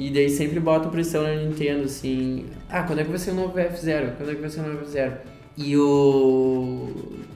[0.00, 2.46] E daí sempre botam pressão na Nintendo, assim...
[2.70, 4.12] Ah, quando é que vai ser o novo F-Zero?
[4.16, 5.12] Quando é que vai ser o novo F-Zero?
[5.58, 6.88] E o...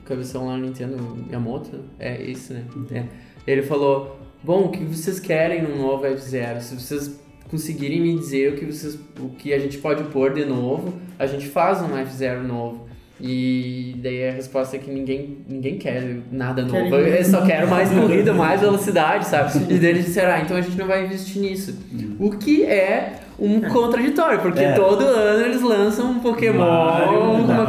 [0.03, 2.65] Cabeção lá no Nintendo, Miyamoto, é isso, né?
[2.91, 3.05] É.
[3.45, 6.59] Ele falou, bom, o que vocês querem no novo F-Zero?
[6.59, 7.19] Se vocês
[7.51, 11.27] conseguirem me dizer o que, vocês, o que a gente pode pôr de novo, a
[11.27, 12.87] gente faz um F-Zero novo.
[13.19, 16.73] E daí a resposta é que ninguém, ninguém quer nada novo.
[16.73, 19.57] Querem Eu só quero mais corrida, mais velocidade, sabe?
[19.73, 21.77] E daí eles disseram, ah, então a gente não vai investir nisso.
[22.19, 24.73] O que é um contraditório, porque É.
[24.73, 27.65] todo ano eles lançam um Pokémon Mario, com uma,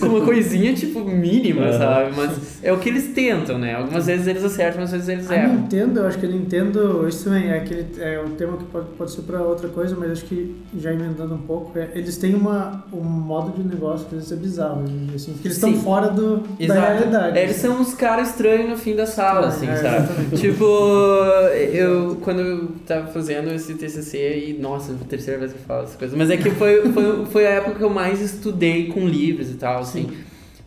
[0.00, 1.78] com uma coisinha, tipo, mínima, Aham.
[1.78, 2.12] sabe?
[2.16, 3.74] Mas é o que eles tentam, né?
[3.74, 5.54] Algumas vezes eles acertam, às vezes eles A erram.
[5.54, 8.86] Nintendo, eu acho que a Nintendo, isso também é aquele é um tema que pode,
[8.96, 12.34] pode ser para outra coisa, mas acho que já emendando um pouco, é, eles têm
[12.34, 16.38] uma, um modo de negócio que eles é bizarro, assim, porque eles estão fora do,
[16.66, 17.38] da realidade.
[17.38, 19.96] Eles são uns caras estranhos no fim da sala, assim, É, sabe?
[20.04, 20.36] exatamente.
[20.36, 20.64] Tipo,
[21.72, 25.82] eu quando eu tava fazendo esse TCC e, nossa, a terceira vez que eu falo
[25.82, 29.06] essas coisas, mas é que foi, foi, foi a época que eu mais estudei com
[29.06, 30.08] livros e tal, assim.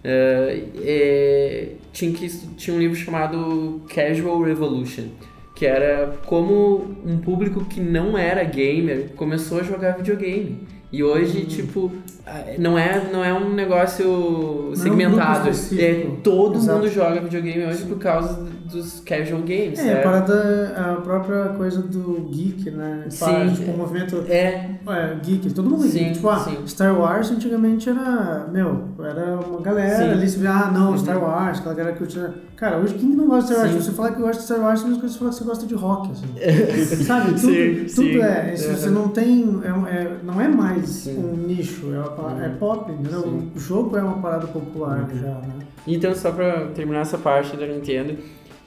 [0.04, 2.28] É, tinha, que,
[2.58, 5.10] tinha um livro chamado Casual Revolution,
[5.56, 10.68] que era como um público que não era gamer começou a jogar videogame.
[10.92, 12.21] E hoje, tipo, ah,
[12.58, 15.42] não é, não é um negócio segmentado.
[15.42, 15.82] grupo específico.
[15.82, 16.80] é, todo Exato.
[16.80, 20.04] mundo joga videogame hoje por causa dos casual games, É, a certo?
[20.04, 23.06] parada, a própria coisa do geek, né?
[23.10, 23.20] Sim.
[23.26, 26.14] Para, tipo, o movimento É, é, geek, todo mundo é Sim, geek.
[26.14, 26.58] Tipo, ah, sim.
[26.68, 30.12] Star Wars antigamente era, meu, era uma galera Sim.
[30.12, 30.98] ali, você vê, ah, não, Uhum.
[30.98, 32.34] Star Wars, aquela galera que curtia.
[32.56, 33.72] Cara, hoje quem não gosta de Star Wars?
[33.74, 33.80] Sim.
[33.82, 35.44] Se você falar que gosta de Star Wars, é a que você falar que você
[35.44, 36.26] gosta de rock, assim.
[37.04, 37.26] Sabe?
[37.32, 38.22] Tudo, Sim, tudo sim.
[38.22, 38.56] é.
[38.56, 38.94] Se você Uhum.
[38.94, 39.62] não tem.
[39.64, 41.18] É, é- não é mais Sim.
[41.18, 42.58] um nicho, é, uma é Uhum.
[42.58, 43.22] pop, entendeu?
[43.22, 43.52] Sim.
[43.56, 45.20] O jogo é uma parada popular Uhum.
[45.20, 45.54] já, né?
[45.88, 48.18] Então, só pra terminar essa parte da Nintendo,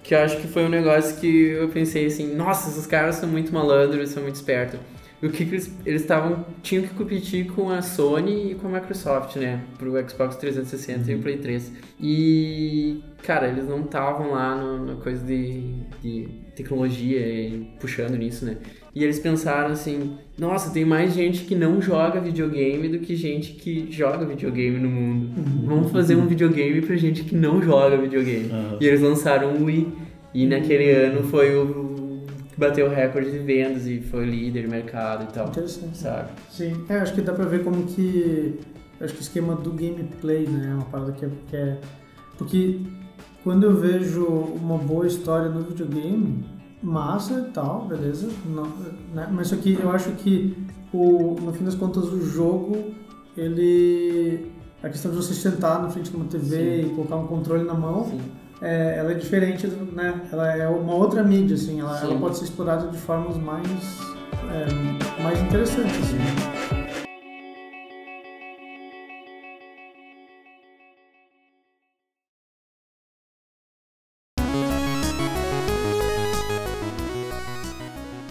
[0.03, 3.29] que eu acho que foi um negócio que eu pensei assim, nossa, esses caras são
[3.29, 4.79] muito malandros, são muito espertos.
[5.25, 9.37] O que, que eles estavam tinham que competir com a Sony e com a Microsoft,
[9.37, 11.73] né, pro Xbox 360 e o Play 3.
[12.01, 15.63] E cara, eles não estavam lá na coisa de,
[16.03, 18.59] de tecnologia e puxando nisso, né?
[18.95, 23.55] E eles pensaram assim, nossa, tem mais gente que não joga videogame do que gente
[23.55, 25.31] que joga videogame no mundo.
[25.65, 28.51] Vamos fazer um videogame pra gente que não joga videogame.
[28.53, 28.79] Aham.
[28.81, 29.89] E eles lançaram o Wii.
[30.33, 31.94] E naquele ano foi o
[32.55, 35.49] que bateu o recorde de vendas e foi líder de mercado e tal.
[35.49, 35.99] Interessante.
[35.99, 36.31] Sabe?
[36.49, 38.61] Sim, é, acho que dá pra ver como que.
[39.01, 40.71] Acho que o esquema do gameplay, né?
[40.71, 41.79] É uma parada que é, que é.
[42.39, 42.81] Porque
[43.43, 46.45] quando eu vejo uma boa história no videogame,
[46.81, 48.29] massa e tal, beleza.
[48.47, 48.69] Não,
[49.13, 49.29] né?
[49.33, 50.57] Mas só que eu acho que,
[50.93, 52.95] o, no fim das contas, o jogo,
[53.37, 54.53] ele.
[54.81, 57.75] A questão de você sentar na frente de uma TV e colocar um controle na
[57.75, 58.21] mão, Sim.
[58.65, 60.23] É, ela é diferente, né?
[60.33, 61.81] Ela é uma outra mídia, assim.
[61.81, 63.69] Ela, ela pode ser explorada de formas mais,
[64.51, 66.17] é, mais interessantes, assim.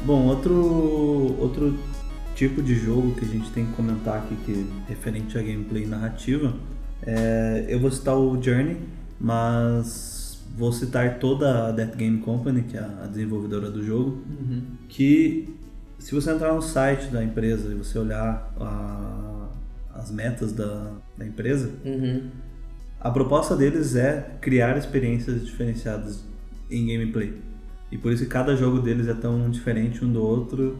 [0.03, 1.77] Bom, outro, outro
[2.35, 5.83] tipo de jogo que a gente tem que comentar aqui, que é referente a gameplay
[5.83, 6.55] e narrativa,
[7.03, 8.77] é, eu vou citar o Journey,
[9.19, 10.22] mas
[10.55, 14.61] vou citar toda a Death Game Company, que é a desenvolvedora do jogo, Uhum.
[14.87, 15.49] que
[15.97, 19.49] se você entrar no site da empresa e você olhar a-
[19.95, 22.29] as metas da, da empresa, Uhum.
[22.99, 26.23] a proposta deles é criar experiências diferenciadas
[26.69, 27.33] em gameplay.
[27.91, 30.77] E por isso que cada jogo deles é tão diferente um do outro,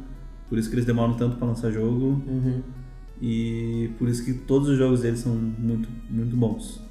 [0.49, 2.61] por isso que eles demoram tanto para lançar jogo Uhum.
[3.21, 6.81] e por isso que todos os jogos deles são muito muito bons.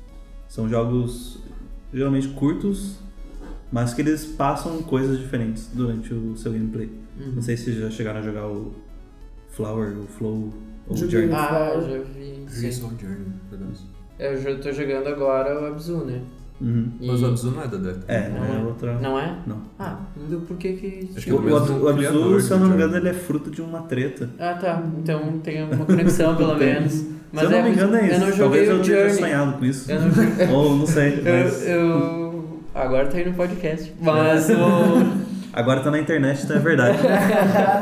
[0.49, 1.39] São jogos
[1.93, 2.99] geralmente curtos,
[3.70, 6.90] mas que eles passam coisas diferentes durante o seu gameplay.
[7.18, 7.32] Uhum.
[7.36, 8.72] Não sei se já chegaram a jogar o
[9.51, 10.53] Flower, o Flow
[10.86, 11.28] ou o Joguei.
[11.28, 11.34] Journey.
[11.34, 12.45] Ah, já vi.
[12.49, 12.72] Sim.
[12.99, 13.90] Journey, um pedaço.
[14.18, 16.22] Eu tô jogando agora o Abzu, né?
[16.62, 16.92] Uhum.
[17.00, 18.04] E- Mas o Abzu não é da Death.
[18.06, 18.64] É, Não é é?
[18.64, 18.98] outra.
[19.00, 19.36] Não é?
[19.46, 19.56] Não.
[19.78, 21.10] Ah, então por que que...
[21.16, 23.12] Acho O, que é o, o Abzu, criador se eu não me engano, ele é
[23.12, 24.30] fruto de uma treta.
[24.38, 24.82] Ah, tá.
[24.98, 27.04] Então tem uma conexão, pelo menos.
[27.32, 28.14] Mas se eu não é me engano, é isso.
[28.14, 29.90] Eu não Talvez joguei eu o tenha sonhado com isso.
[29.90, 30.54] Eu não.
[30.54, 31.20] Ou não sei.
[31.22, 32.60] Mas Eu, eu...
[32.74, 33.92] Agora tá aí no podcast.
[34.00, 34.54] Mas o...
[35.52, 36.98] agora tá na internet, então é verdade.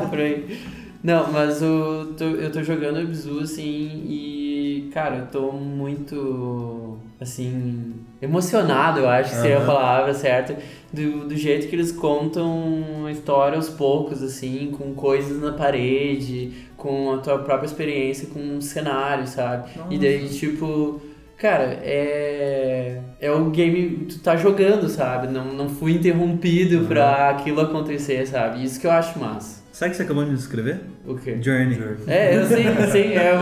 [0.09, 0.59] Por aí.
[1.03, 3.62] Não, mas o, eu tô jogando Abzu, assim,
[4.07, 4.50] e,
[4.93, 9.66] cara, eu tô muito, assim, emocionado, eu acho que seria a Aham.
[9.66, 10.57] palavra certa,
[10.93, 16.53] do, do jeito que eles contam a história aos poucos, assim, com coisas na parede,
[16.76, 19.70] com a tua própria experiência com um cenário, sabe?
[19.91, 21.01] E daí, tipo...
[21.36, 23.01] Cara, é.
[23.18, 24.05] É o game.
[24.05, 25.26] Tu tá jogando, sabe?
[25.26, 28.62] Não, não fui interrompido pra aquilo acontecer, sabe?
[28.62, 29.60] Isso que eu acho massa.
[29.81, 30.78] Sabe o que você acabou de descrever?
[31.07, 31.39] O quê?
[31.41, 31.78] Journey.
[32.07, 33.14] É, eu sei, sim.
[33.14, 33.33] É,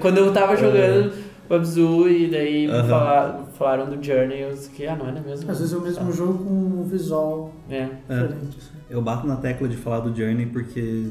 [0.00, 1.12] quando eu tava jogando
[1.48, 2.88] o Abzu e daí me Aham.
[2.88, 5.48] fala- falaram do Journey, eu disse, ah, não era mesmo?
[5.48, 6.50] Às vezes é o mesmo jogo com
[6.80, 7.76] um visual É.
[7.76, 7.88] É.
[8.22, 8.58] diferente.
[8.58, 8.78] assim.
[8.90, 11.04] Eu bato na tecla de falar do Journey porque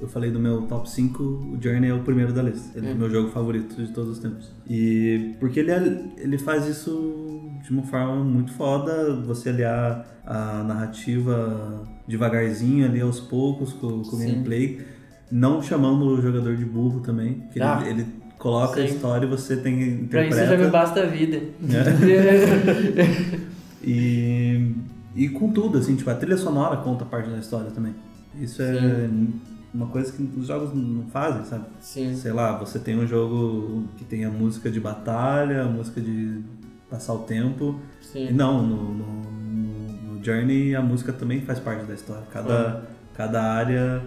[0.00, 2.76] eu falei do meu top 5, o Journey é o primeiro da lista.
[2.78, 2.98] Ele é o Hum.
[2.98, 4.50] meu jogo favorito de todos os tempos.
[4.68, 10.62] E porque ele, é- ele faz isso de uma forma muito foda, você aliar a
[10.64, 14.26] narrativa devagarzinho ali aos poucos com, com o Sim.
[14.32, 14.80] gameplay,
[15.30, 17.80] não chamando o jogador de burro também, porque Ah.
[17.84, 18.06] ele, ele
[18.38, 18.94] coloca a Sim.
[18.94, 20.36] história e você tem que Pra interpreta.
[20.44, 21.40] isso já me basta a vida.
[23.82, 24.74] E,
[25.16, 27.94] e com tudo, assim, tipo, a trilha sonora conta parte da história também.
[28.38, 29.08] Isso é
[29.72, 31.64] uma coisa que os jogos não fazem, sabe?
[31.80, 32.14] Sim.
[32.16, 36.40] Sei lá, você tem um jogo que tem a música de batalha, a música de
[36.88, 37.78] passar o tempo.
[38.02, 38.32] E Sim.
[38.32, 42.24] não, no, no, no- no Journey a música também faz parte da história.
[42.32, 42.82] Cada,
[43.14, 44.02] cada área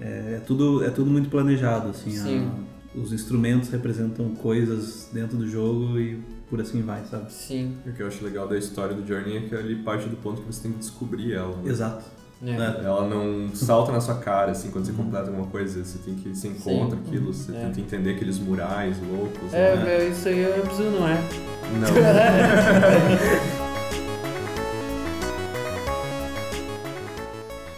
[0.00, 2.10] é, é tudo, é tudo muito planejado, assim.
[2.10, 2.48] Sim.
[2.70, 6.14] a- os instrumentos representam coisas dentro do jogo e
[6.48, 7.32] por assim vai, sabe?
[7.32, 7.76] Sim.
[7.84, 10.40] O que eu acho legal da história do Journey é que ele parte do ponto
[10.42, 11.56] que você tem que descobrir ela.
[11.56, 11.70] né?
[11.70, 12.04] Exato.
[12.42, 12.50] É.
[12.50, 12.84] É.
[12.84, 15.84] Ela não salta na sua cara, assim, quando você completa alguma coisa.
[15.84, 17.60] Você tem que você encontra aquilo, você É.
[17.66, 19.52] tenta entender aqueles murais loucos.
[19.52, 19.96] É, né?
[20.04, 21.20] é, isso aí é Abzu, não é?
[21.80, 21.88] Não.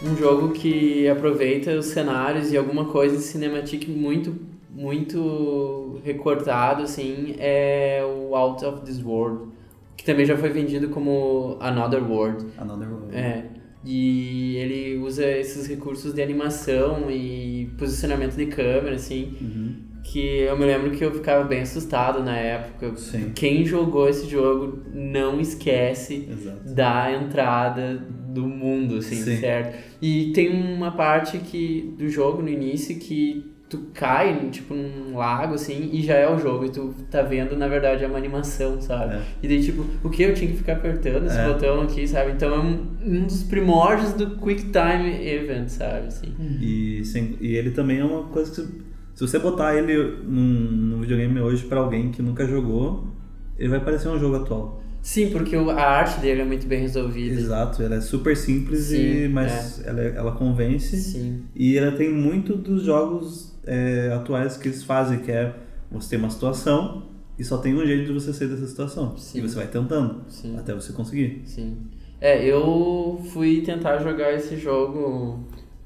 [0.03, 4.35] Um jogo que aproveita os cenários e alguma coisa de cinematic muito,
[4.69, 9.51] muito recortado, assim, é o Out of This World,
[9.97, 12.45] que também já foi vendido como Another World.
[12.57, 13.15] Another World.
[13.15, 13.46] É.
[13.89, 19.75] E ele usa esses recursos de animação e posicionamento de câmera, assim, Uhum.
[20.03, 22.95] que eu me lembro que eu ficava bem assustado na época.
[22.97, 23.31] Sim.
[23.33, 26.73] Quem jogou esse jogo não esquece Exato.
[26.73, 27.95] da entrada
[28.29, 29.37] do mundo, assim, Sim.
[29.37, 29.77] certo?
[30.01, 35.53] E tem uma parte que do jogo no início que tu cai, tipo, num lago,
[35.55, 38.79] assim, e já é o jogo, e tu tá vendo, na verdade, é uma animação,
[38.81, 39.15] sabe?
[39.15, 39.21] É.
[39.43, 40.23] E daí, tipo, o que?
[40.23, 41.45] Eu tinha que ficar apertando esse É.
[41.47, 42.31] botão aqui, sabe?
[42.31, 46.07] Então é um, um dos primórdios do Quick Time Event, sabe?
[46.07, 46.33] Assim.
[46.61, 48.67] E, sem- e ele também é uma coisa que se,
[49.15, 50.41] se você botar ele num,
[50.91, 53.07] num videogame hoje pra alguém que nunca jogou,
[53.59, 54.81] ele vai parecer um jogo atual.
[55.01, 57.33] Sim, porque a arte dele é muito bem resolvida.
[57.39, 60.97] Exato, ela é super simples, Sim, e, mas ela, ela convence.
[60.97, 61.43] Sim.
[61.55, 65.53] E ela tem muito dos jogos é, atuais que eles fazem, que é
[65.91, 67.03] você tem uma situação
[67.37, 69.15] e só tem um jeito de você sair dessa situação.
[69.17, 69.39] Sim.
[69.39, 70.57] E você vai tentando Sim.
[70.57, 71.43] até você conseguir.
[71.45, 71.77] Sim.
[72.19, 75.45] É, eu fui tentar jogar esse jogo.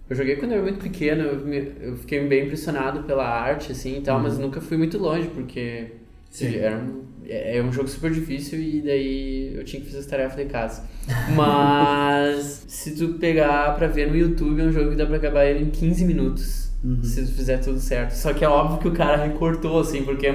[0.09, 3.71] Eu joguei quando eu era muito pequeno, eu, me- eu fiquei bem impressionado pela arte,
[3.73, 5.87] assim e tal, mas nunca fui muito longe, porque
[6.29, 6.55] Sim.
[6.55, 10.05] era um, é é um jogo super difícil e daí eu tinha que fazer as
[10.05, 10.83] tarefas de casa.
[11.35, 15.45] Mas se tu pegar pra ver no YouTube, é um jogo que dá pra acabar
[15.45, 16.70] ele em 15 minutos.
[16.83, 17.03] Uhum.
[17.03, 18.11] Se tu fizer tudo certo.
[18.11, 20.25] Só que é óbvio que o cara recortou, assim, porque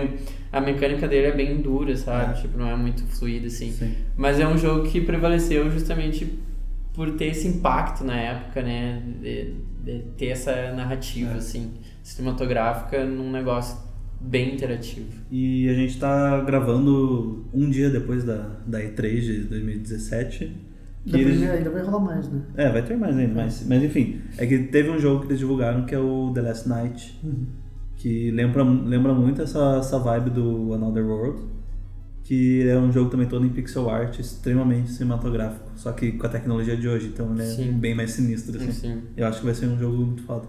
[0.53, 2.39] a mecânica dele é bem dura, sabe?
[2.39, 2.43] É.
[2.43, 3.73] Tipo, não é muito fluida, assim.
[3.73, 3.95] Sim.
[4.17, 6.39] Mas é um jogo que prevaleceu justamente
[6.95, 9.03] por ter esse impacto na época, né?
[9.21, 11.37] De, de ter essa narrativa, É.
[11.39, 11.73] assim,
[12.03, 13.77] cinematográfica num negócio
[14.21, 15.07] bem interativo.
[15.31, 20.53] E a gente tá gravando um dia depois da, da E3 de 2017.
[21.07, 22.41] Que eles- primeira ainda vai rolar mais, né?
[22.57, 24.21] É, vai ter mais ainda, mas, mas enfim.
[24.39, 27.21] É que teve um jogo que eles divulgaram que é o The Last Night,
[27.97, 31.43] que lembra, lembra muito essa, essa vibe do Another World,
[32.25, 36.29] que é um jogo também todo em pixel art, extremamente cinematográfico, só que com a
[36.29, 37.73] tecnologia de hoje, então ele é Sim.
[37.73, 38.69] bem mais sinistro, assim.
[38.69, 40.47] Assim, Eu acho que vai ser um jogo muito foda.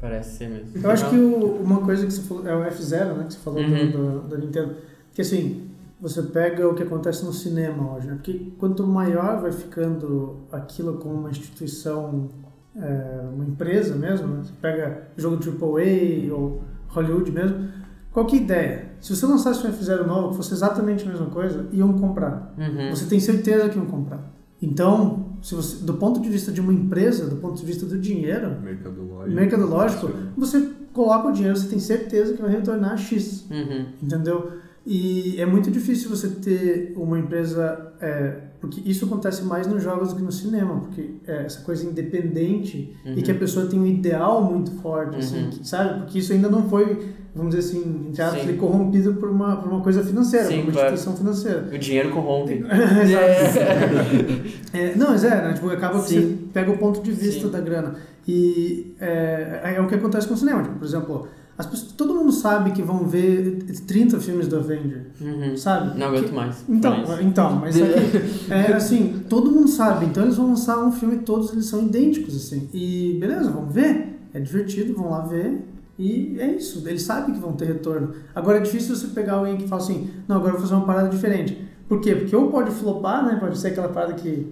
[0.00, 0.68] parece ser mesmo.
[0.82, 3.24] Eu acho que o- uma coisa que você falou é o F0, né?
[3.26, 3.90] Que você falou Uhum.
[3.90, 4.74] do, do- da Nintendo.
[5.14, 5.62] Que assim,
[6.04, 8.14] você pega o que acontece no cinema hoje, né?
[8.16, 12.28] Porque quanto maior vai ficando aquilo como uma instituição,
[12.76, 14.42] é, uma empresa mesmo, né?
[14.44, 17.68] Você pega jogo AAA ou Hollywood mesmo,
[18.12, 18.86] qual que é a ideia?
[19.00, 22.54] Se você lançasse um F0 novo que fosse exatamente a mesma coisa, iam comprar.
[22.58, 22.90] Uhum.
[22.90, 24.30] Você tem certeza que iam comprar.
[24.60, 27.98] Então, se você, do ponto de vista de uma empresa, do ponto de vista do
[27.98, 29.34] dinheiro, Mercadológico.
[29.34, 33.46] mercadológico, você coloca o dinheiro, você tem certeza que vai retornar X.
[33.50, 33.86] Uhum.
[34.02, 34.63] Entendeu?
[34.86, 37.92] E é muito difícil você ter uma empresa.
[38.00, 41.84] é, porque isso acontece mais nos jogos do que no cinema, porque é essa coisa
[41.86, 45.50] independente e que a pessoa tem um ideal muito forte, assim, Uhum.
[45.50, 46.00] que- sabe?
[46.00, 48.22] Porque isso ainda não foi, vamos dizer assim, Sim.
[48.22, 50.94] ali, corrompido por uma, por uma coisa financeira, Sim, por uma claro.
[50.94, 51.68] instituição financeira.
[51.74, 52.64] O dinheiro corrompe.
[54.72, 55.52] É, não, mas é, né?
[55.52, 56.20] Tipo, acaba que Sim.
[56.20, 57.50] você pega o ponto de vista Sim.
[57.50, 57.94] da grana.
[58.26, 60.62] E é, é o que acontece com o cinema.
[60.62, 65.56] Tipo, por exemplo, pessoas, todo mundo sabe que vão ver 30 filmes do Avenger, Uhum.
[65.56, 65.98] sabe?
[65.98, 66.64] Não aguento Que- mais.
[66.68, 67.22] Então, isso.
[67.22, 71.18] então, mas aqui, é assim, todo mundo sabe, então eles vão lançar um filme e
[71.20, 72.68] todos eles são idênticos, assim.
[72.74, 75.64] E beleza, vamos ver, é divertido, vão lá ver,
[75.96, 78.10] e é isso, eles sabem que vão ter retorno.
[78.34, 80.84] Agora é difícil você pegar alguém que fala assim, não, agora eu vou fazer uma
[80.86, 81.56] parada diferente.
[81.88, 82.16] Por quê?
[82.16, 83.36] Porque ou pode flopar, né?
[83.38, 84.48] Pode ser aquela parada que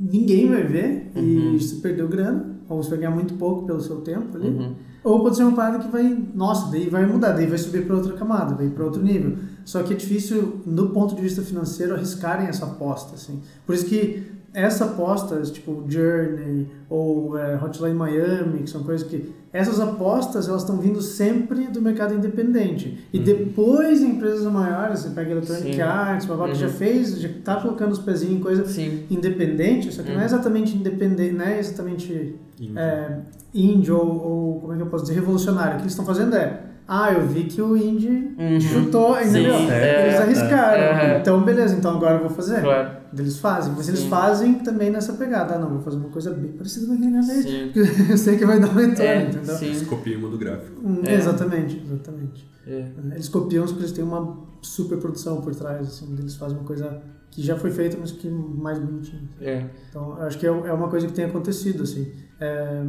[0.00, 1.54] ninguém vai ver Uhum.
[1.54, 4.48] e você perdeu grana, ou você vai ganhar muito pouco pelo seu tempo ali.
[4.48, 4.74] Uhum.
[5.04, 6.02] Ou pode ser uma parada que vai,
[6.34, 9.36] nossa, daí vai mudar, daí vai subir para outra camada, vai para outro nível.
[9.64, 13.40] Só que é difícil, do ponto de vista financeiro, arriscarem essa aposta, assim.
[13.64, 14.24] Por isso que
[14.58, 20.62] essa aposta, tipo Journey ou é, Hotline Miami, que são coisas que essas apostas elas
[20.62, 23.06] estão vindo sempre do mercado independente.
[23.12, 25.80] E depois empresas maiores, você pega Electronic Sim.
[25.82, 26.56] Arts, babá, que Uhum.
[26.56, 29.04] já fez, já tá colocando os pezinhos em coisa Sim.
[29.10, 30.24] independente, só que não é Uhum.
[30.26, 32.78] exatamente independente, não é exatamente Indie.
[32.78, 33.16] é,
[33.54, 35.72] indie ou, ou, como é que eu posso dizer, revolucionário.
[35.72, 38.60] O que eles estão fazendo é, ah, eu vi que o indie Uhum.
[38.60, 39.54] chutou, entendeu?
[39.54, 40.82] Sim, Eles é, arriscaram.
[40.82, 41.18] é.
[41.20, 42.62] Então, beleza, então agora eu vou fazer.
[42.62, 42.95] Claro.
[43.18, 44.08] Eles fazem, mas eles Sim.
[44.08, 45.54] fazem também nessa pegada.
[45.54, 47.22] Ah, não, vou fazer uma coisa bem parecida com a minha.
[47.22, 47.72] Sim.
[48.10, 49.56] Eu sei que vai dar um retorno, É, entendeu?
[49.62, 49.84] Eles sim.
[49.86, 50.80] copiam o do gráfico.
[50.84, 51.14] Hum, É.
[51.14, 52.48] Exatamente, exatamente.
[52.66, 52.86] É.
[53.12, 57.00] Eles copiam porque eles têm uma super produção por trás, assim, eles fazem uma coisa
[57.30, 59.22] que já foi feita, mas que mais bonitinha.
[59.40, 59.66] É.
[59.90, 62.10] Então, eu acho que é é uma coisa que tem acontecido, assim.
[62.40, 62.82] É,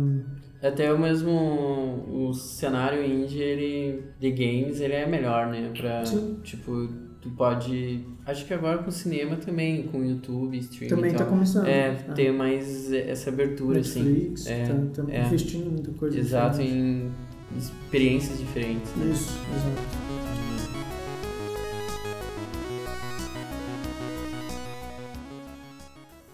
[0.61, 1.31] Até o mesmo
[2.09, 5.71] o cenário indie, ele de games, ele é melhor, né?
[5.77, 6.39] Pra, Sim.
[6.43, 6.87] tipo,
[7.21, 8.05] tu pode...
[8.25, 11.33] Acho que agora com cinema também, com YouTube, streaming também está tal.
[11.33, 11.67] começando.
[11.67, 12.13] É, né?
[12.15, 14.51] ter mais essa abertura, Netflix, assim.
[14.51, 15.25] É, tá, tá é.
[15.25, 16.17] investindo em muita coisa.
[16.17, 17.11] Exato, diferente.
[17.53, 18.95] em experiências diferentes.
[18.95, 19.11] né?
[19.11, 20.07] Isso, exato.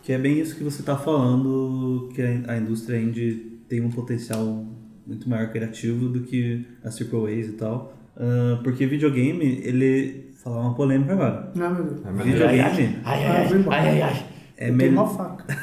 [0.03, 4.65] Que é bem isso que você está falando, que a indústria indie tem um potencial
[5.07, 8.02] muito maior criativo do que as Triple A's e tal.
[8.17, 10.31] Ah, porque videogame, ele...
[10.43, 11.51] Falar uma polêmica agora.
[11.57, 12.05] Ah, meu Deus.
[12.05, 14.25] É, Videogame Ai, ai, ai, ai, ai, ai.
[14.57, 15.45] é, Eu me- tenho uma faca.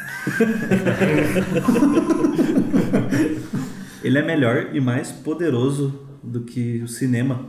[4.02, 7.46] ele é melhor e mais poderoso do que o cinema.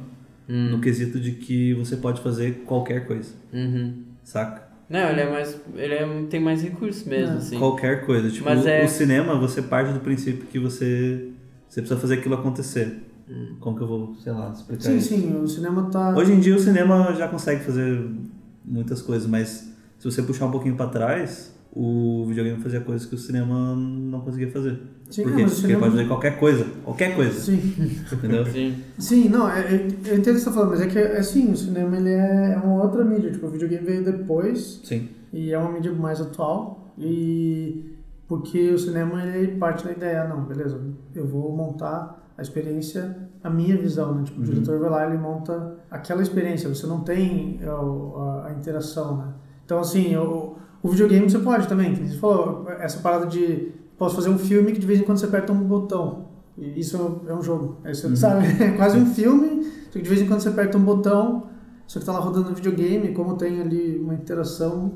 [0.49, 0.71] Hum.
[0.71, 4.03] No quesito de que você pode fazer qualquer coisa, Uhum.
[4.23, 4.69] saca?
[4.89, 5.61] Não, ele é mais.
[5.75, 7.37] Ele é, tem mais recursos mesmo, É.
[7.37, 7.57] assim.
[7.57, 8.29] Qualquer coisa.
[8.29, 11.29] Tipo, Mas o- é- o cinema, você parte do princípio que você,
[11.69, 12.97] você precisa fazer aquilo acontecer.
[13.59, 15.07] Como que eu vou, sei lá, explicar Sim, isso?
[15.09, 16.15] sim, o cinema tá.
[16.17, 18.09] Hoje em dia o cinema já consegue fazer
[18.65, 23.15] muitas coisas, mas se você puxar um pouquinho pra trás, o videogame fazia coisas que
[23.15, 24.79] o cinema não conseguia fazer.
[25.09, 25.41] Sim, Por quê?
[25.43, 26.65] mas o Porque ele cinema- pode fazer qualquer coisa.
[26.83, 27.39] Qualquer coisa.
[27.39, 27.61] Sim,
[28.11, 28.45] Entendeu?
[28.45, 28.75] Sim.
[28.97, 31.17] sim, não, é, é- eu entendo o que você tá falando, mas é que, é
[31.17, 33.31] assim, o cinema ele é, é uma outra mídia.
[33.31, 35.09] Tipo, o videogame veio depois Sim.
[35.33, 36.93] e é uma mídia mais atual.
[36.97, 37.85] E
[38.27, 40.79] porque o cinema ele parte da ideia, não, beleza,
[41.13, 44.23] eu vou montar a experiência, a minha visão, né?
[44.23, 48.47] Tipo, o diretor vai lá e ele monta aquela experiência, você não tem é, a,
[48.47, 49.25] a interação, né?
[49.65, 54.29] Então, assim, o, o videogame você pode também, você falou, essa parada de posso fazer
[54.29, 56.25] um filme que de vez em quando você aperta um botão.
[56.57, 57.77] Isso é um- é jogo.
[57.83, 60.77] Aí você sabe, é quase um filme, só que de vez em quando você aperta
[60.77, 61.43] um botão,
[61.91, 64.93] só que tá lá rodando no videogame, como tem ali uma interação,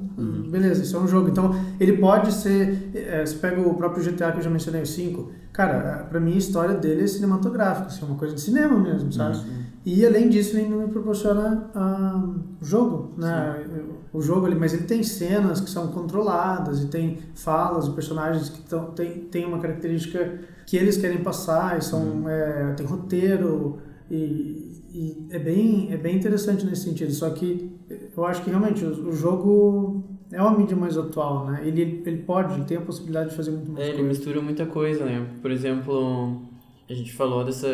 [0.49, 1.27] beleza, isso é um jogo.
[1.27, 4.85] Então, ele pode ser, é, você pega o próprio GTA que eu já mencionei, o
[4.85, 8.79] 5, cara, pra mim a história dele é cinematográfica, assim, é uma coisa de cinema
[8.79, 9.39] mesmo, sabe?
[9.85, 12.29] E além disso, ele me proporciona ah,
[12.61, 13.65] o jogo, né?
[14.13, 18.47] O jogo ali, mas ele tem cenas que são controladas e tem falas e personagens
[18.47, 23.79] que tão, tem, tem uma característica que eles querem passar e são, é, tem roteiro
[24.09, 27.11] e, e é bem é bem interessante nesse sentido.
[27.11, 27.69] Só que
[28.15, 31.61] eu acho que realmente o, o jogo é uma mídia mais atual, né?
[31.65, 34.65] Ele, ele pode, ele tem a possibilidade de fazer muito mais É, ele mistura muita
[34.65, 35.27] coisa, né?
[35.41, 36.41] Por exemplo,
[36.89, 37.67] a gente falou dessa,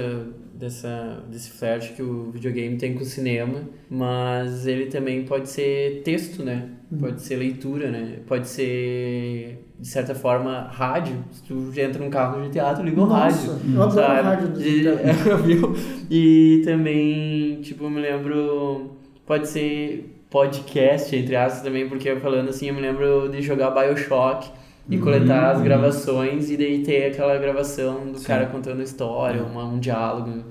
[0.54, 6.02] dessa, desse flerte que o videogame tem com o cinema, mas ele também pode ser
[6.04, 6.70] texto, né?
[7.00, 8.20] pode ser leitura, né?
[8.28, 11.24] Pode ser, de certa forma, rádio.
[11.32, 13.58] Se tu entra num carro GTA, tu liga o rádio.
[13.74, 14.84] eu adoro rádio do E-
[15.46, 15.74] viu?
[16.10, 18.92] E também, tipo, eu me lembro.
[19.26, 23.72] Pode ser podcast, entre aspas, também, porque eu falando assim, eu me lembro de jogar
[23.72, 24.50] Bioshock
[24.90, 29.80] e coletar as gravações e daí ter aquela gravação do cara contando história, uma, um
[29.80, 30.44] diálogo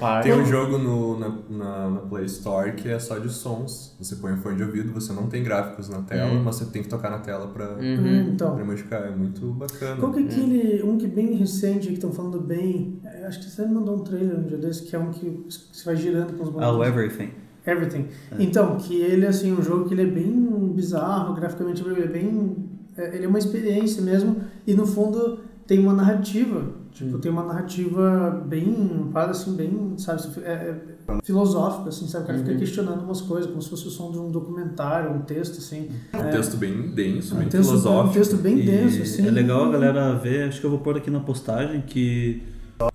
[0.00, 0.24] parte.
[0.24, 3.94] Tem um jogo no, na, na, na Play Store que é só de sons.
[4.00, 6.42] Você põe o fone de ouvido, você não tem gráficos na tela, Hum.
[6.44, 8.30] mas você tem que tocar na tela pra, Uhum.
[8.34, 9.04] Então, pra modificar.
[9.04, 9.96] É muito bacana.
[10.00, 13.44] qual que é aquele, um que bem recente, que estão falando bem, é, acho que
[13.46, 16.32] você me mandou um trailer um dia desse, que é um que você vai girando
[16.36, 16.88] com os Ah, o botões.
[16.88, 17.30] Everything.
[17.64, 18.08] Everything.
[18.40, 22.68] Então, que ele, assim, um jogo que ele é bem bizarro, graficamente ele é bem...
[22.96, 24.36] é, Ele é uma experiência mesmo,
[24.66, 26.80] e no fundo tem uma narrativa.
[26.92, 30.76] Tipo, tem uma narrativa bem, parada assim, bem, sabe, é, é
[31.24, 32.24] filosófica, assim, sabe?
[32.24, 35.20] O cara fica questionando umas coisas, como se fosse o som de um documentário, um
[35.22, 35.88] texto, assim.
[36.12, 38.14] É um texto bem denso, Um bem texto, um filosófico.
[38.14, 39.26] texto bem denso, assim.
[39.26, 42.42] É legal a galera ver, acho que eu vou pôr aqui na postagem que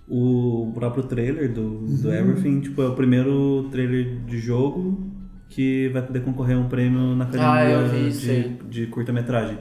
[0.07, 5.07] o próprio trailer do, do Everything, tipo, é o primeiro trailer de jogo
[5.49, 8.57] que vai poder concorrer a um prêmio na Ah, academia isso aí.
[8.69, 9.57] de, de curta-metragem.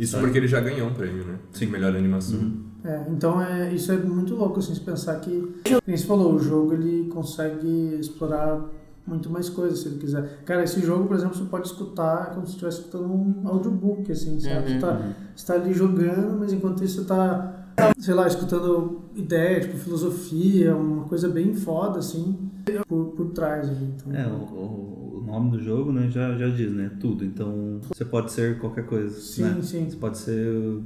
[0.00, 0.24] Isso Sabe?
[0.24, 1.38] porque ele já ganhou um prêmio, né?
[1.52, 1.66] Sim.
[1.66, 2.52] De melhor animação.
[2.82, 5.30] É, então é, isso é muito louco, assim, se pensar que,
[5.84, 8.58] como você falou, o jogo ele consegue explorar
[9.06, 10.42] muito mais coisas se ele quiser.
[10.46, 14.38] Cara, esse jogo, por exemplo, você pode escutar como se estivesse escutando um audiobook, assim,
[14.40, 14.54] sabe?
[14.56, 14.62] Uhum.
[14.68, 15.02] Você, tá,
[15.36, 17.66] você tá ali jogando, mas enquanto isso você tá,
[17.98, 22.38] sei lá, escutando ideia, tipo filosofia, uma coisa bem foda, assim,
[22.88, 23.94] por, por trás ali.
[23.96, 27.24] Então, É, o- o nome do jogo, né, já, já diz, né, tudo.
[27.24, 29.62] Então, você pode ser qualquer coisa, Sim, né?
[29.62, 29.88] sim.
[29.88, 30.80] Você pode ser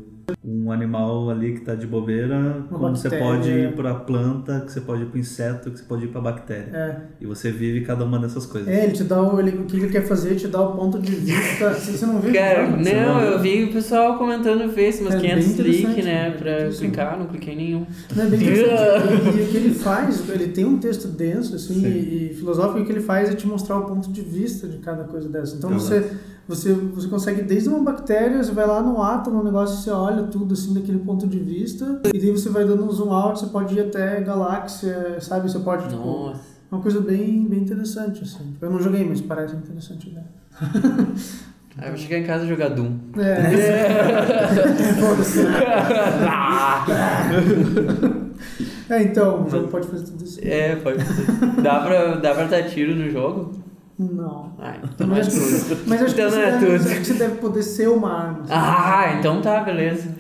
[0.45, 4.81] um animal ali que tá de bobeira, como você pode ir pra planta, que você
[4.81, 6.71] pode ir pro inseto, que você pode ir pra bactéria.
[6.73, 6.97] É.
[7.21, 8.69] E você vive cada uma dessas coisas.
[8.69, 10.77] É, ele te dá o, ele, o que ele quer fazer, ele te dá o
[10.77, 11.73] ponto de vista.
[11.75, 12.33] Você você não viu?
[12.33, 13.31] Cara, não, viu?
[13.31, 16.31] eu vi o pessoal comentando Face, umas É bem 500 cliques, interessante, né, né?
[16.37, 16.79] pra Interessante.
[16.79, 17.87] clicar, não cliquei nenhum.
[18.15, 19.37] Não, é bem interessante.
[19.37, 21.87] E, e o que ele faz, ele tem um texto denso, assim, Sim.
[21.87, 24.67] e, e filosófico, e o que ele faz é te mostrar o ponto de vista
[24.67, 25.57] de cada coisa dessa.
[25.57, 26.03] Então Exato.
[26.03, 26.11] você,
[26.47, 30.25] você, você consegue, desde uma bactéria, você vai lá no átomo, no negócio, você olha
[30.25, 33.47] tudo, assim, daquele ponto de vista, e daí você vai dando um zoom out, você
[33.47, 35.51] pode ir até galáxia, sabe?
[35.51, 36.41] Você pode, tipo, Nossa.
[36.71, 38.55] é uma coisa bem, bem interessante, assim.
[38.61, 40.23] Eu não joguei, mas parece interessante, né?
[41.77, 42.99] Aí eu vou chegar em casa e jogar Doom.
[43.19, 43.37] É.
[46.29, 46.85] Ah!
[48.89, 50.39] É, então, o jogo pode fazer tudo isso.
[50.43, 51.27] É, pode ser.
[51.63, 53.53] Dá pra, dá pra dar tiro no jogo?
[53.99, 54.53] Não.
[54.59, 55.85] Ah, então não é tudo.
[55.87, 56.89] Mas acho que, Então você não é deve, tudo.
[56.91, 58.41] acho que você deve poder ser uma arma.
[58.43, 58.53] assim.
[58.53, 60.15] Ah, então tá, beleza.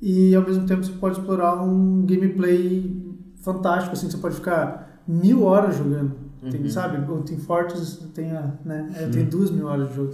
[0.00, 3.00] E ao mesmo tempo você pode explorar um gameplay
[3.40, 6.16] fantástico, assim, você pode ficar mil horas jogando.
[6.50, 6.68] Tem, Uhum.
[6.68, 7.10] Sabe?
[7.10, 8.90] O Team Fortress tem, a, né?
[8.96, 10.12] é, tem duas mil horas de jogo.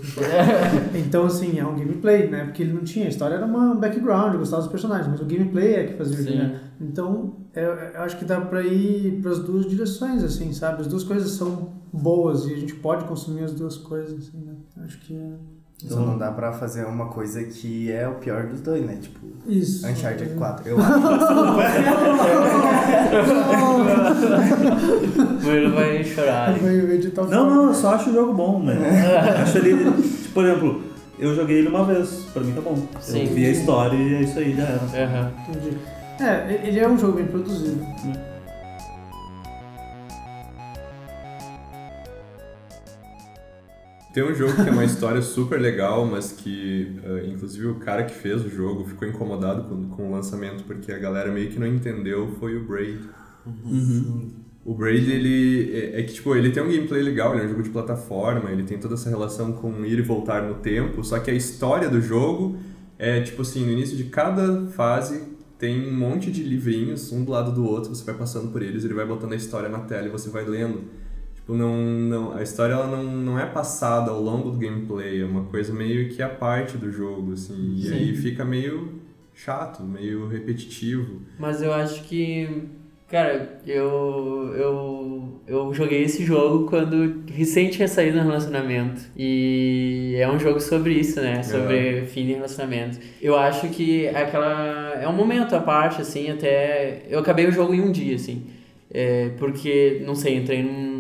[0.95, 2.45] Então, assim, é um gameplay, né?
[2.45, 3.07] Porque ele não tinha.
[3.07, 5.95] A história era uma, um background, eu gostava dos personagens, mas o gameplay é que
[5.95, 6.37] fazia o Sim.
[6.37, 6.61] né?
[6.81, 10.83] Então, eu, eu acho que dá pra ir pras duas direções, assim, sabe?
[10.83, 14.53] As duas coisas são boas e a gente pode consumir as duas coisas, assim, né?
[14.85, 15.33] Acho que é
[15.87, 18.99] Só não dá pra fazer uma coisa que é o pior dos dois, né?
[19.01, 19.87] Tipo, isso.
[19.87, 20.69] Uncharted 4.
[20.69, 20.93] Eu acho.
[25.39, 26.53] O Murilo vai chorar.
[26.59, 28.75] Vai editar o Não, não, eu só acho o jogo bom, né?
[29.43, 30.83] acho ele, tipo, por exemplo,
[31.19, 32.77] eu joguei ele uma vez, pra mim tá bom.
[33.01, 33.27] Sim.
[33.27, 34.81] Eu vi a história e é isso aí, já era.
[35.05, 35.31] Aham.
[35.49, 35.79] Entendi.
[36.21, 37.79] É, ele é um jogo bem produzido.
[44.19, 48.03] Tem um jogo que é uma história super legal, mas que, eh, inclusive, o cara
[48.03, 51.57] que fez o jogo ficou incomodado com, com o lançamento porque a galera meio que
[51.57, 52.99] não entendeu, foi o Braid.
[54.65, 57.51] O Braid, ele é, é que, tipo, ele tem um gameplay legal, ele é um
[57.51, 61.21] jogo de plataforma, ele tem toda essa relação com ir e voltar no tempo, só
[61.21, 62.59] que a história do jogo
[62.99, 65.29] é, tipo assim, no início de cada fase
[65.61, 68.85] tem um monte de livrinhos, um do lado do outro, você vai passando por eles,
[68.85, 71.08] ele vai botando a história na tela e você vai lendo.
[71.49, 75.25] Tipo, não, não, a história ela não, não é passada ao longo do gameplay, é
[75.25, 79.01] uma coisa meio que a parte do jogo, assim, e aí fica meio
[79.35, 81.23] chato, meio repetitivo.
[81.39, 82.65] Mas eu acho que.
[83.11, 89.01] Cara, eu, eu, eu joguei esse jogo quando recente tinha saído no relacionamento.
[89.17, 91.43] E é um jogo sobre isso, né?
[91.43, 92.99] Sobre fim de relacionamento.
[93.23, 94.99] Eu acho que é aquela.
[95.01, 97.07] É um momento à parte, assim, até.
[97.09, 98.45] Eu acabei o jogo em um dia, assim.
[98.91, 100.98] É, porque, não sei, entrei num,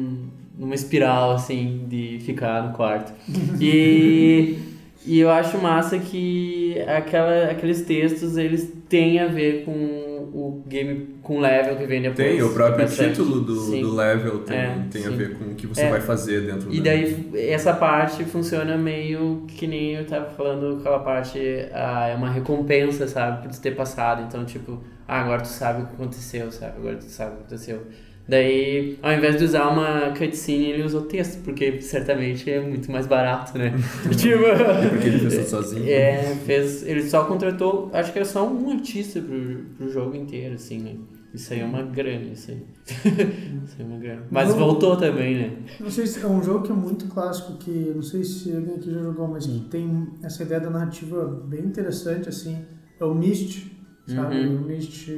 [0.59, 3.13] numa espiral, assim, de ficar no quarto.
[3.61, 4.59] E.
[5.07, 11.17] E eu acho massa que aquela, aqueles textos, eles têm a ver com o game,
[11.23, 12.29] com o level que vem depois.
[12.29, 13.81] Tem, o próprio título do, Sim.
[13.81, 15.91] do level tem, É, tem a ver com o que você É.
[15.91, 20.99] vai fazer dentro E daí essa parte funciona meio que nem eu tava falando, aquela
[20.99, 21.39] parte
[21.73, 24.25] ah, é uma recompensa, sabe, por ter passado.
[24.29, 26.75] Então, tipo, ah, agora tu sabe o que aconteceu, sabe?
[26.77, 27.83] Agora tu sabe o que aconteceu.
[28.29, 33.07] Daí, ao invés de usar uma cutscene, ele usou texto, porque certamente é muito mais
[33.07, 33.73] barato, né?
[34.15, 34.43] tipo,
[34.91, 35.89] Porque ele fez tudo sozinho.
[35.89, 40.57] é, fez, ele só contratou, acho que era só um artista pro, pro jogo inteiro,
[40.57, 40.97] assim, né?
[41.33, 42.63] Isso aí é uma grana, isso aí.
[43.65, 44.23] isso aí é uma grana.
[44.31, 44.59] Mas Não.
[44.59, 45.57] voltou também, né?
[45.81, 48.75] Não sei se é um jogo que é muito clássico, que não sei se alguém
[48.75, 52.59] aqui já jogou, mas que tem essa ideia da narrativa bem interessante, assim.
[53.01, 53.67] É o Myst,
[54.07, 54.37] sabe?
[54.37, 54.57] Uhum.
[54.57, 55.09] O Myst.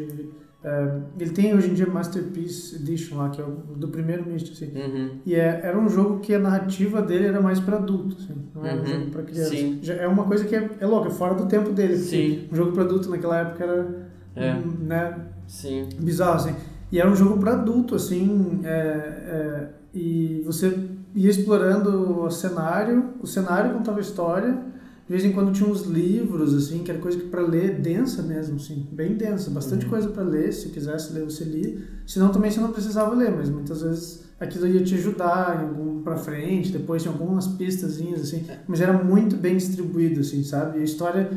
[0.63, 0.89] É,
[1.19, 4.67] ele tem hoje em dia Masterpiece Edition lá, que é o do primeiro Myst, assim.
[4.75, 5.11] Uhum.
[5.25, 8.35] E é, era um jogo que a narrativa dele era mais para adulto, assim.
[8.55, 8.87] Não era um Uhum.
[8.87, 9.51] jogo para criança.
[9.51, 9.79] Sim.
[9.83, 11.95] Já é uma coisa que é, é louca, é fora do tempo dele.
[11.95, 12.49] porque Sim.
[12.53, 14.11] Um jogo para adulto naquela época era.
[14.37, 14.55] É.
[14.81, 15.89] Né, Sim.
[15.99, 16.55] bizarro, assim.
[16.93, 20.77] E era um jogo para adulto, assim, é, é, e você
[21.15, 24.59] ia explorando o cenário, o cenário contava história,
[25.11, 28.23] de vez em quando tinha uns livros, assim, que era coisa que para ler densa
[28.23, 32.49] mesmo, assim, bem densa, bastante coisa para ler, se quisesse ler você lia, senão também
[32.49, 36.71] você não precisava ler, mas muitas vezes aquilo ia te ajudar em algum para frente,
[36.71, 40.79] depois tinha algumas pistazinhas, assim, mas era muito bem distribuído, assim, sabe?
[40.79, 41.29] E a história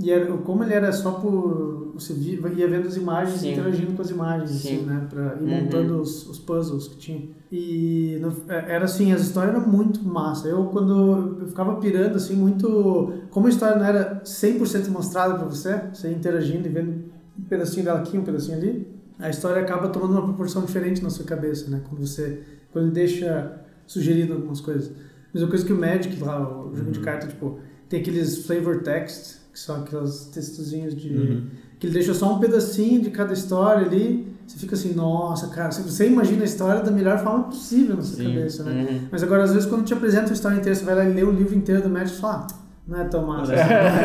[0.00, 1.82] e era, como ele era só por.
[1.94, 3.48] Você via, ia vendo as imagens Sim.
[3.48, 4.76] e interagindo com as imagens, Sim.
[4.76, 5.06] assim, né?
[5.10, 5.60] Pra ir Uhum.
[5.64, 7.28] montando os, os puzzles que tinha.
[7.50, 10.48] E no- é, era assim, as histórias eram muito massa.
[10.48, 13.12] Eu, quando eu ficava pirando, assim, muito.
[13.30, 17.04] Como a história não era 100% mostrada pra você, você interagindo e vendo
[17.38, 18.88] um pedacinho dela aqui, um pedacinho ali,
[19.18, 21.82] a história acaba tomando uma proporção diferente na sua cabeça, né?
[21.88, 22.40] Quando você.
[22.72, 24.90] Quando ele deixa sugerido algumas coisas.
[25.34, 29.41] Mesma coisa que o Magic lá, o jogo de carta, tipo, tem aqueles flavor text,
[29.52, 31.08] que são aqueles textozinhos de.
[31.14, 31.46] Uhum.
[31.78, 34.30] que ele deixa só um pedacinho de cada história ali.
[34.46, 38.22] Você fica assim, nossa, cara, você- imagina a história da melhor forma possível na sua
[38.24, 38.86] cabeça, né?
[38.90, 39.00] Uhum.
[39.10, 41.22] Mas agora, às vezes, quando te apresenta a história inteira, você vai lá e lê
[41.24, 42.54] o livro inteiro do Magic e fala, ah,
[42.86, 43.52] não é tão massa.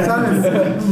[0.05, 0.27] Sabe?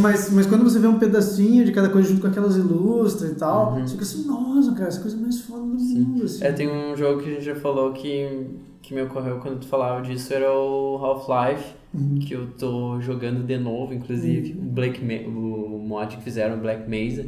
[0.01, 3.35] Mas, mas quando você vê um pedacinho de cada coisa junto com aquelas ilustras e
[3.35, 3.81] tal, Uhum.
[3.87, 6.43] você fica assim, nossa, cara, essa coisa mais foda do mundo, assim.
[6.43, 8.47] É, tem um jogo que a gente já falou que,
[8.81, 12.19] que me ocorreu quando tu falava disso, era o Half-Life, Uhum.
[12.19, 17.25] que eu tô jogando de novo, inclusive, o, Black o mod que fizeram, Black Mesa.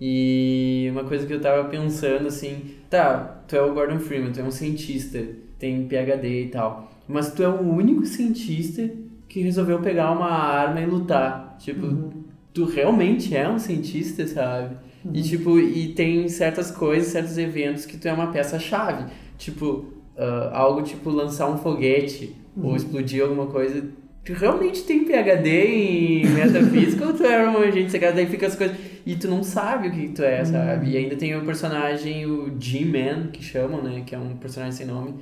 [0.00, 4.40] E uma coisa que eu tava pensando assim, tá, tu é o Gordon Freeman, tu
[4.40, 5.22] é um cientista,
[5.58, 8.88] tem PhD e tal, mas tu é o único cientista
[9.28, 11.56] que resolveu pegar uma arma e lutar.
[11.58, 12.10] Tipo, Uhum.
[12.54, 14.76] tu realmente é um cientista, sabe?
[15.12, 19.10] E tipo, e tem certas coisas, certos eventos que tu é uma peça-chave.
[19.36, 19.86] Tipo,
[20.16, 23.86] ah, algo tipo lançar um foguete ou explodir alguma coisa.
[24.24, 28.16] Tu realmente tem PhD em metafísica ou tu é um agente secreto?
[28.16, 28.76] Daí fica as coisas.
[29.06, 30.90] E tu não sabe o que tu é, sabe?
[30.90, 34.02] E ainda tem o personagem, o G-Man, que chamam, né?
[34.04, 35.14] Que é um personagem sem nome.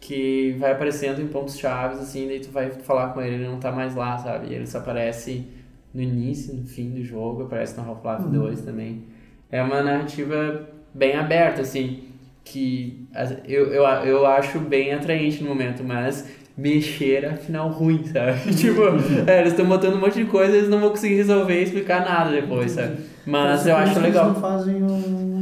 [0.00, 3.58] Que vai aparecendo em pontos chaves, assim, daí tu vai falar com ele, ele não
[3.58, 4.48] tá mais lá, sabe?
[4.48, 5.46] E ele só aparece
[5.92, 9.04] no início, no fim do jogo, aparece no Half-Life 2 também.
[9.50, 12.04] É uma narrativa bem aberta, assim,
[12.44, 13.08] que
[13.46, 18.38] eu, eu, eu acho bem atraente no momento, mas mexer é final ruim, sabe?
[18.54, 18.82] tipo,
[19.26, 22.04] é, eles estão botando um monte de coisa, eles não vão conseguir resolver e explicar
[22.04, 22.96] nada depois, sabe?
[23.26, 24.24] Mas Então, eu acho que legal.
[24.26, 24.86] Eles não fazem o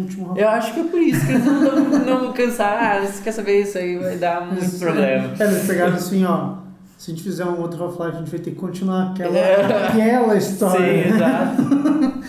[0.00, 2.78] último Eu acho que é por isso que eles não, não, cansar.
[2.80, 3.98] Ah, você quer saber isso aí?
[3.98, 5.34] Vai dar muito problema.
[5.38, 6.62] É, eles pegaram assim, ó.
[6.96, 9.86] Se a gente fizer um outro Half-Life, a gente vai ter que continuar aquela, É.
[9.88, 11.02] aquela história.
[11.02, 11.62] Sim, exato.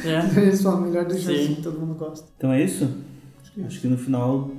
[0.03, 0.41] É.
[0.41, 1.43] Eles falam, melhor deixar Sim.
[1.43, 2.25] assim, todo mundo gosta.
[2.36, 2.89] Então é isso?
[3.67, 4.49] Acho que no final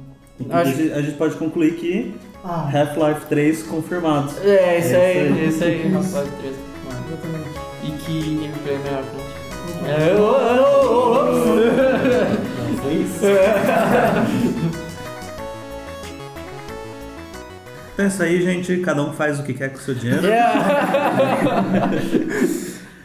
[0.50, 2.14] Acho- a gente pode concluir que
[2.45, 4.30] Ah, Half-Life 3 confirmado.
[4.42, 5.49] É, isso É aí, isso aí.
[5.49, 5.95] isso aí.
[5.95, 6.55] Half-Life 3.
[7.09, 7.51] exatamente.
[7.82, 9.34] E que gameplay melhor pra gente.
[9.86, 11.14] É, ô, ô.
[12.82, 13.24] Não isso?
[17.92, 18.76] Então é isso aí, gente.
[18.78, 20.26] Cada um faz o que quer com o seu dinheiro.
[20.26, 21.90] Yeah.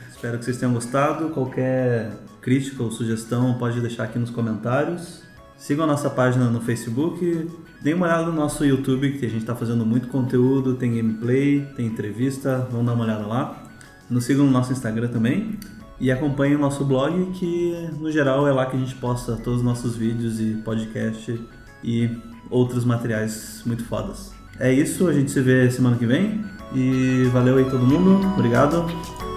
[0.10, 1.30] Espero que vocês tenham gostado.
[1.30, 2.12] Qualquer
[2.42, 5.22] crítica ou sugestão pode deixar aqui nos comentários.
[5.58, 7.48] Sigam a nossa página no Facebook.
[7.82, 10.76] Deem uma olhada no nosso YouTube, que a gente está fazendo muito conteúdo.
[10.76, 12.68] Tem gameplay, tem entrevista.
[12.70, 13.64] Vamos dar uma olhada lá.
[14.10, 15.58] Nos sigam no nosso Instagram também.
[16.00, 19.60] E acompanhem o nosso blog, que no geral é lá que a gente posta todos
[19.60, 21.40] os nossos vídeos e podcast
[21.84, 22.10] e
[22.50, 24.34] outros materiais muito fodas.
[24.60, 26.44] É isso, a gente se vê semana que vem.
[26.74, 28.26] E valeu aí todo mundo.
[28.38, 28.86] Obrigado.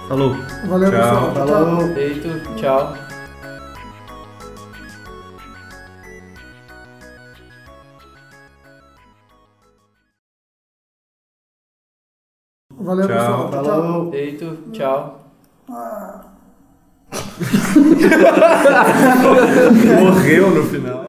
[0.07, 0.35] Falou!
[0.67, 1.31] Valeu, Tchau.
[1.31, 1.33] pessoal.
[1.33, 1.93] Falou!
[1.93, 2.27] Feito,
[2.57, 3.02] tchau.
[12.83, 13.17] Valeu, Tchau.
[13.17, 13.49] pessoal.
[13.49, 13.65] Tchau, tchau.
[13.81, 14.11] Falou.
[14.11, 15.19] Feito, tchau.
[20.01, 21.01] Morreu no final.